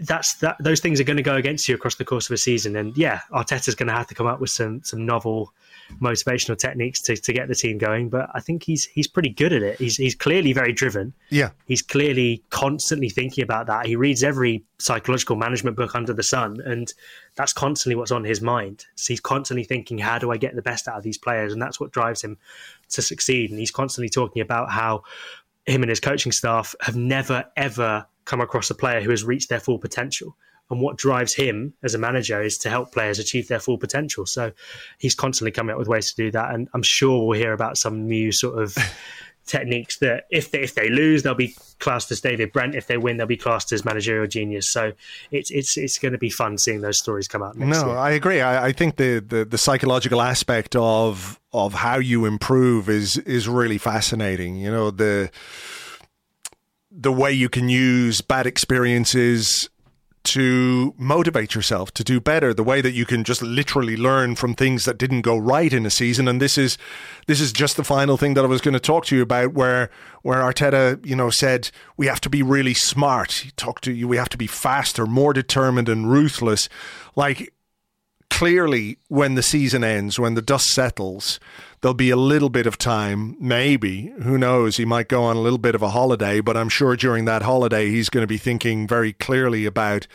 [0.00, 2.38] that's that those things are going to go against you across the course of a
[2.38, 2.76] season.
[2.76, 5.52] And yeah Arteta's going to have to come up with some some novel
[6.00, 8.08] motivational techniques to, to get the team going.
[8.08, 9.78] But I think he's he's pretty good at it.
[9.78, 11.12] He's he's clearly very driven.
[11.28, 11.50] Yeah.
[11.66, 13.86] he's clearly constantly thinking about that.
[13.86, 16.92] He reads every psychological management book under the sun and
[17.34, 18.86] that's constantly what's on his mind.
[18.94, 21.52] So he's constantly thinking how do I get the best out of these players?
[21.52, 22.38] And that's what drives him
[22.90, 23.50] to succeed.
[23.50, 25.02] And he's constantly talking about how
[25.66, 29.48] him and his coaching staff have never ever come across a player who has reached
[29.48, 30.36] their full potential.
[30.70, 34.24] And what drives him as a manager is to help players achieve their full potential.
[34.24, 34.52] So
[34.98, 36.54] he's constantly coming up with ways to do that.
[36.54, 38.76] And I'm sure we'll hear about some new sort of
[39.46, 42.76] techniques that if they, if they lose, they'll be classed as David Brent.
[42.76, 44.70] If they win, they'll be classed as managerial genius.
[44.70, 44.92] So
[45.32, 47.96] it's it's it's going to be fun seeing those stories come out next No, year.
[47.96, 48.40] I agree.
[48.40, 53.48] I, I think the, the, the psychological aspect of of how you improve is is
[53.48, 54.56] really fascinating.
[54.56, 55.30] You know the
[56.90, 59.68] the way you can use bad experiences
[60.22, 64.54] to motivate yourself to do better the way that you can just literally learn from
[64.54, 66.28] things that didn't go right in a season.
[66.28, 66.76] And this is
[67.26, 69.54] this is just the final thing that I was going to talk to you about
[69.54, 69.90] where
[70.22, 73.32] where Arteta you know said we have to be really smart.
[73.32, 76.68] He talked to you we have to be faster more determined and ruthless.
[77.16, 77.52] Like
[78.28, 81.40] clearly, when the season ends, when the dust settles,
[81.80, 85.40] there'll be a little bit of time, maybe, who knows, he might go on a
[85.40, 88.38] little bit of a holiday, but I'm sure during that holiday he's going to be
[88.38, 90.06] thinking very clearly about,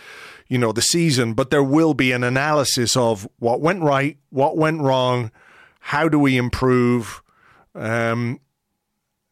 [0.48, 1.34] you know, the season.
[1.34, 5.32] But there will be an analysis of what went right, what went wrong,
[5.80, 7.24] how do we improve,
[7.74, 8.40] um,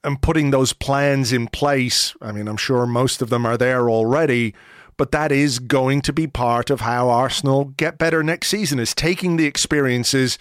[0.03, 2.15] and putting those plans in place.
[2.19, 4.53] I mean, I'm sure most of them are there already
[4.97, 8.93] but that is going to be part of how Arsenal get better next season is
[8.93, 10.37] taking the experiences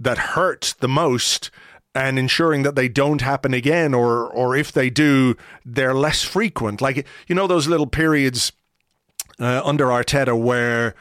[0.00, 1.50] that hurt the most
[1.94, 6.80] and ensuring that they don't happen again or or if they do they're less frequent.
[6.80, 8.52] Like you know those little periods
[9.38, 10.94] uh, under Arteta where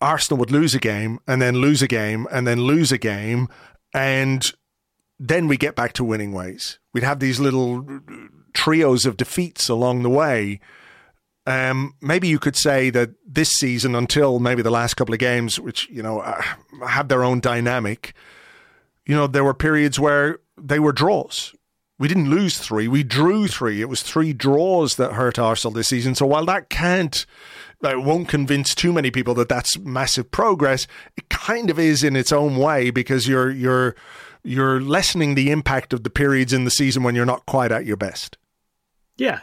[0.00, 3.48] Arsenal would lose a game and then lose a game and then lose a game
[3.94, 4.52] and
[5.18, 6.78] then we get back to winning ways.
[6.94, 8.00] We'd have these little
[8.54, 10.60] trios of defeats along the way.
[11.46, 15.60] Um, maybe you could say that this season, until maybe the last couple of games,
[15.60, 16.42] which you know uh,
[16.86, 18.14] have their own dynamic,
[19.10, 21.52] you know, there were periods where they were draws.
[21.98, 23.80] We didn't lose three; we drew three.
[23.80, 26.14] It was three draws that hurt Arsenal this season.
[26.14, 27.26] So while that can't,
[27.82, 30.86] it won't convince too many people that that's massive progress,
[31.16, 33.96] it kind of is in its own way because you're you're
[34.44, 37.86] you're lessening the impact of the periods in the season when you're not quite at
[37.86, 38.38] your best.
[39.16, 39.40] Yeah,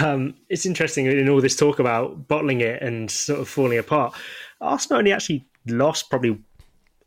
[0.00, 4.12] um, it's interesting in all this talk about bottling it and sort of falling apart.
[4.60, 6.36] Arsenal only actually lost probably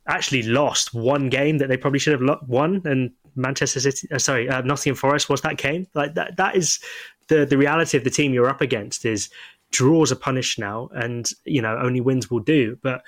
[0.08, 4.50] actually lost one game that they probably should have won, and Manchester City, uh, sorry,
[4.50, 5.88] uh, Nottingham Forest was that game.
[5.94, 6.80] Like that, that is
[7.28, 9.06] the the reality of the team you're up against.
[9.06, 9.30] Is
[9.72, 12.78] draws are punished now, and you know only wins will do.
[12.82, 13.04] But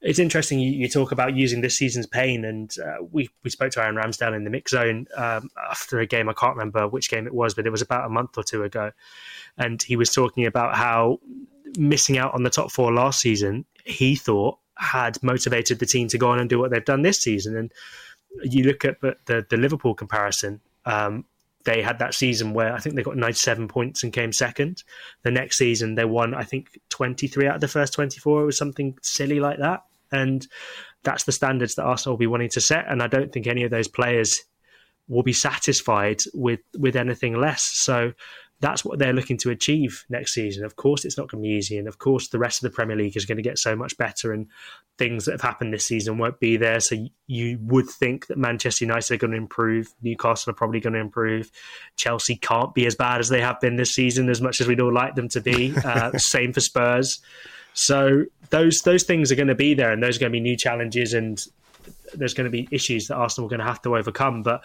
[0.00, 3.72] it's interesting you, you, talk about using this season's pain, and uh, we we spoke
[3.72, 6.28] to Aaron Ramsdale in the mix zone um, after a game.
[6.28, 8.62] I can't remember which game it was, but it was about a month or two
[8.62, 8.92] ago,
[9.58, 11.18] and he was talking about how
[11.76, 16.18] missing out on the top four last season, he thought had motivated the team to
[16.18, 17.56] go on and do what they've done this season.
[17.56, 17.72] And
[18.42, 20.60] you look at the the, Liverpool comparison.
[20.84, 21.24] Um,
[21.64, 24.84] they had that season where I think they got 97 points and came second.
[25.22, 28.42] The next season, they won, I think, 23 out of the first 24.
[28.42, 29.82] It was something silly like that.
[30.12, 30.46] And
[31.02, 32.86] that's the standards that Arsenal will be wanting to set.
[32.88, 34.44] And I don't think any of those players
[35.08, 37.62] will be satisfied with, with anything less.
[37.62, 38.12] So
[38.60, 40.64] that's what they're looking to achieve next season.
[40.64, 42.74] Of course, it's not going to be easy, and of course, the rest of the
[42.74, 44.46] Premier League is going to get so much better, and
[44.96, 46.80] things that have happened this season won't be there.
[46.80, 46.96] So
[47.26, 51.00] you would think that Manchester United are going to improve, Newcastle are probably going to
[51.00, 51.50] improve,
[51.96, 54.80] Chelsea can't be as bad as they have been this season, as much as we'd
[54.80, 55.74] all like them to be.
[55.76, 57.20] Uh, same for Spurs.
[57.74, 60.40] So those those things are going to be there, and those are going to be
[60.40, 61.44] new challenges, and
[62.14, 64.42] there's going to be issues that Arsenal are going to have to overcome.
[64.42, 64.62] But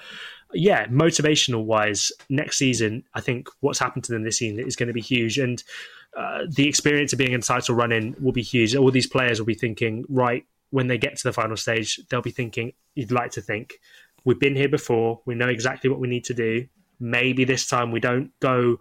[0.54, 4.88] yeah, motivational wise, next season, I think what's happened to them this season is going
[4.88, 5.38] to be huge.
[5.38, 5.64] And
[6.18, 8.76] uh, the experience of being in title run in will be huge.
[8.76, 12.22] All these players will be thinking, right, when they get to the final stage, they'll
[12.22, 13.76] be thinking, you'd like to think,
[14.24, 16.68] we've been here before, we know exactly what we need to do.
[17.00, 18.78] Maybe this time we don't go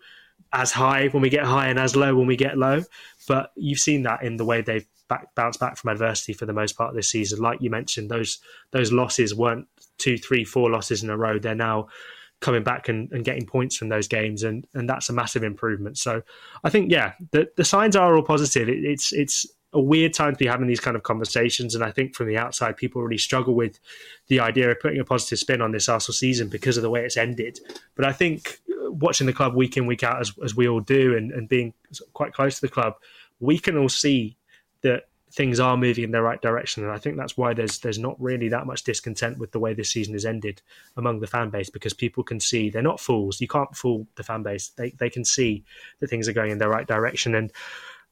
[0.53, 2.83] as high when we get high and as low when we get low.
[3.29, 6.53] But you've seen that in the way they've back, bounced back from adversity for the
[6.53, 7.41] most part this season.
[7.41, 8.39] Like you mentioned, those
[8.71, 9.67] those losses weren't
[9.99, 11.39] two, three, four losses in a row.
[11.39, 11.89] They're now
[12.41, 15.99] coming back and, and getting points from those games, and and that's a massive improvement.
[15.99, 16.23] So
[16.65, 18.69] I think yeah, the the signs are all positive.
[18.69, 21.91] It, it's it's a weird time to be having these kind of conversations, and I
[21.91, 23.79] think from the outside, people really struggle with
[24.27, 27.05] the idea of putting a positive spin on this Arsenal season because of the way
[27.05, 27.61] it's ended.
[27.95, 30.81] But I think uh, watching the club week in week out, as, as we all
[30.81, 31.73] do, and, and being
[32.15, 32.95] quite close to the club,
[33.39, 34.37] we can all see
[34.83, 37.99] that things are moving in the right direction, and I think that's why there's there's
[37.99, 40.63] not really that much discontent with the way this season has ended
[40.97, 43.41] among the fan base because people can see they're not fools.
[43.41, 44.71] You can't fool the fan base.
[44.71, 45.65] They they can see
[46.01, 47.53] that things are going in the right direction, and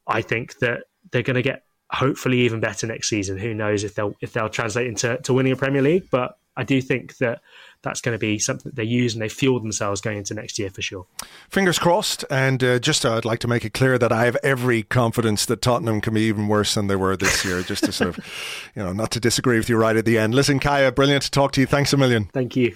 [0.07, 3.37] I think that they're going to get hopefully even better next season.
[3.37, 6.63] Who knows if they'll if they'll translate into to winning a Premier League, but I
[6.63, 7.39] do think that
[7.83, 10.59] that's going to be something that they use and they fuel themselves going into next
[10.59, 11.05] year for sure.
[11.49, 12.25] Fingers crossed.
[12.29, 15.45] And uh, just uh, I'd like to make it clear that I have every confidence
[15.45, 17.61] that Tottenham can be even worse than they were this year.
[17.69, 20.35] just to sort of, you know, not to disagree with you right at the end.
[20.35, 21.67] Listen, Kaya, brilliant to talk to you.
[21.67, 22.25] Thanks a million.
[22.25, 22.75] Thank you.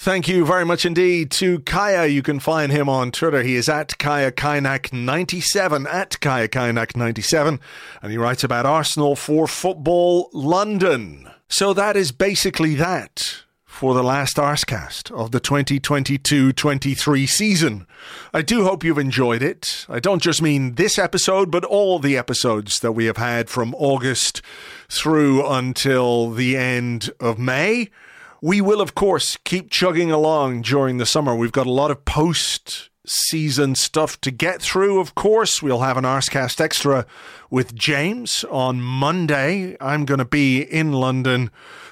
[0.00, 2.06] Thank you very much indeed to Kaya.
[2.06, 3.42] You can find him on Twitter.
[3.42, 7.60] He is at Kaya Kaynak97, at Kaya Kaynak97,
[8.00, 11.28] and he writes about Arsenal for Football London.
[11.50, 17.86] So that is basically that for the last Arsecast of the 2022-23 season.
[18.32, 19.84] I do hope you've enjoyed it.
[19.86, 23.74] I don't just mean this episode, but all the episodes that we have had from
[23.74, 24.40] August
[24.88, 27.90] through until the end of May.
[28.42, 31.34] We will, of course, keep chugging along during the summer.
[31.34, 35.62] We've got a lot of post season stuff to get through, of course.
[35.62, 37.06] We'll have an Arsecast Extra
[37.50, 39.76] with James on Monday.
[39.80, 41.50] I'm going to be in London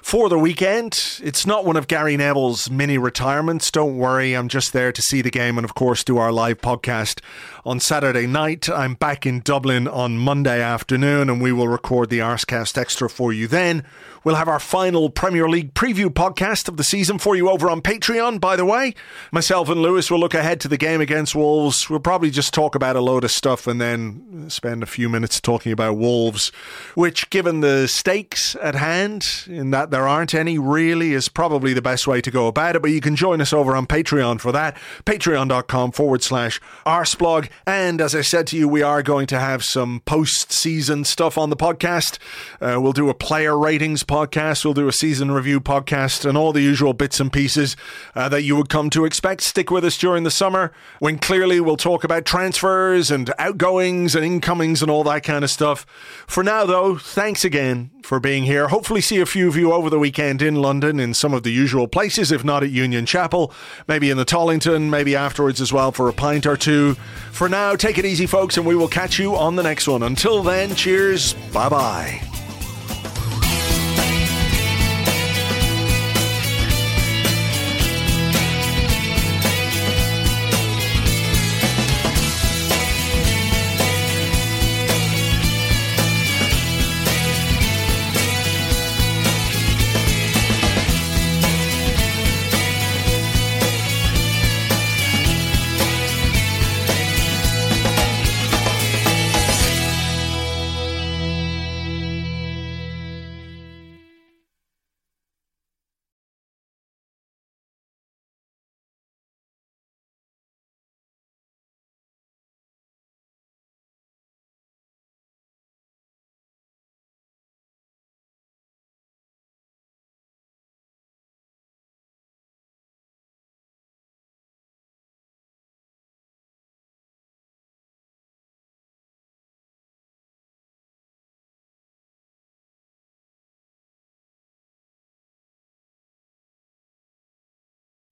[0.09, 1.21] for the weekend.
[1.23, 3.71] It's not one of Gary Neville's mini retirements.
[3.71, 6.63] Don't worry, I'm just there to see the game and, of course, do our live
[6.63, 7.21] podcast
[7.67, 8.71] on Saturday night.
[8.71, 13.35] I'm back in Dublin on Monday afternoon, and we will record the Arsecast Extra for
[13.35, 13.85] you then.
[14.25, 17.83] We'll have our final Premier League preview podcast of the season for you over on
[17.83, 18.95] Patreon, by the way.
[19.31, 21.89] Myself and Lewis will look ahead to the game against Wolves.
[21.89, 25.41] We'll probably just talk about a load of stuff and then spend a few minutes
[25.41, 26.51] talking about Wolves,
[26.95, 31.83] which, given the stakes at hand, in that there aren't any, really is probably the
[31.83, 32.83] best way to go about it.
[32.83, 34.77] But you can join us over on Patreon for that.
[35.05, 37.49] Patreon.com forward slash arseblog.
[37.67, 41.37] And as I said to you, we are going to have some post season stuff
[41.37, 42.19] on the podcast.
[42.61, 44.65] Uh, we'll do a player ratings podcast.
[44.65, 47.77] We'll do a season review podcast and all the usual bits and pieces
[48.15, 49.41] uh, that you would come to expect.
[49.41, 50.71] Stick with us during the summer
[51.01, 55.51] when clearly we'll talk about transfers and outgoings and incomings and all that kind of
[55.51, 55.85] stuff.
[56.29, 58.69] For now, though, thanks again for being here.
[58.69, 61.53] Hopefully, see a few of you over the weekend in London in some of the
[61.53, 63.53] usual places, if not at Union Chapel,
[63.87, 66.95] maybe in the Tollington, maybe afterwards as well for a pint or two.
[67.33, 70.03] For now, take it easy, folks, and we will catch you on the next one.
[70.03, 71.35] Until then, cheers.
[71.53, 72.38] Bye bye.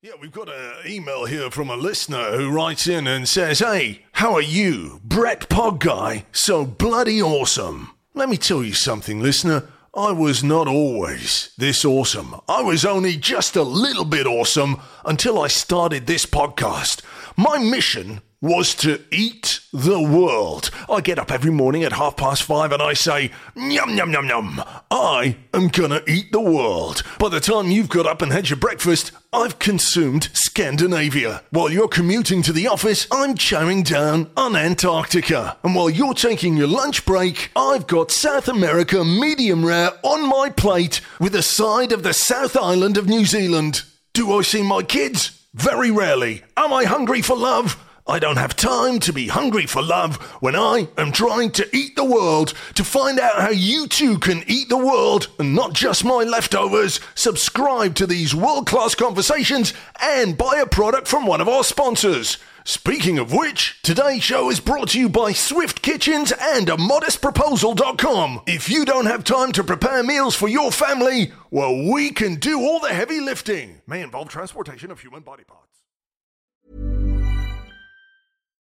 [0.06, 4.04] Yeah, we've got an email here from a listener who writes in and says, Hey,
[4.12, 5.00] how are you?
[5.02, 7.90] Brett Pod Guy, so bloody awesome.
[8.14, 9.64] Let me tell you something, listener.
[9.96, 12.36] I was not always this awesome.
[12.48, 17.02] I was only just a little bit awesome until I started this podcast.
[17.36, 20.70] My mission was to eat the world.
[20.90, 24.26] I get up every morning at half past five and I say, Yum, yum, yum,
[24.26, 24.62] yum.
[24.90, 27.02] I am gonna eat the world.
[27.18, 31.42] By the time you've got up and had your breakfast, I've consumed Scandinavia.
[31.50, 35.56] While you're commuting to the office, I'm chowing down on Antarctica.
[35.62, 40.50] And while you're taking your lunch break, I've got South America medium rare on my
[40.50, 43.82] plate with a side of the South Island of New Zealand.
[44.12, 45.42] Do I see my kids?
[45.54, 46.42] Very rarely.
[46.56, 47.82] Am I hungry for love?
[48.08, 51.96] I don't have time to be hungry for love when I am trying to eat
[51.96, 52.54] the world.
[52.76, 57.00] To find out how you too can eat the world and not just my leftovers,
[57.16, 62.38] subscribe to these world class conversations and buy a product from one of our sponsors.
[62.62, 68.42] Speaking of which, today's show is brought to you by Swift Kitchens and a modestproposal.com.
[68.46, 72.60] If you don't have time to prepare meals for your family, well, we can do
[72.60, 73.82] all the heavy lifting.
[73.88, 75.65] May involve transportation of human body parts.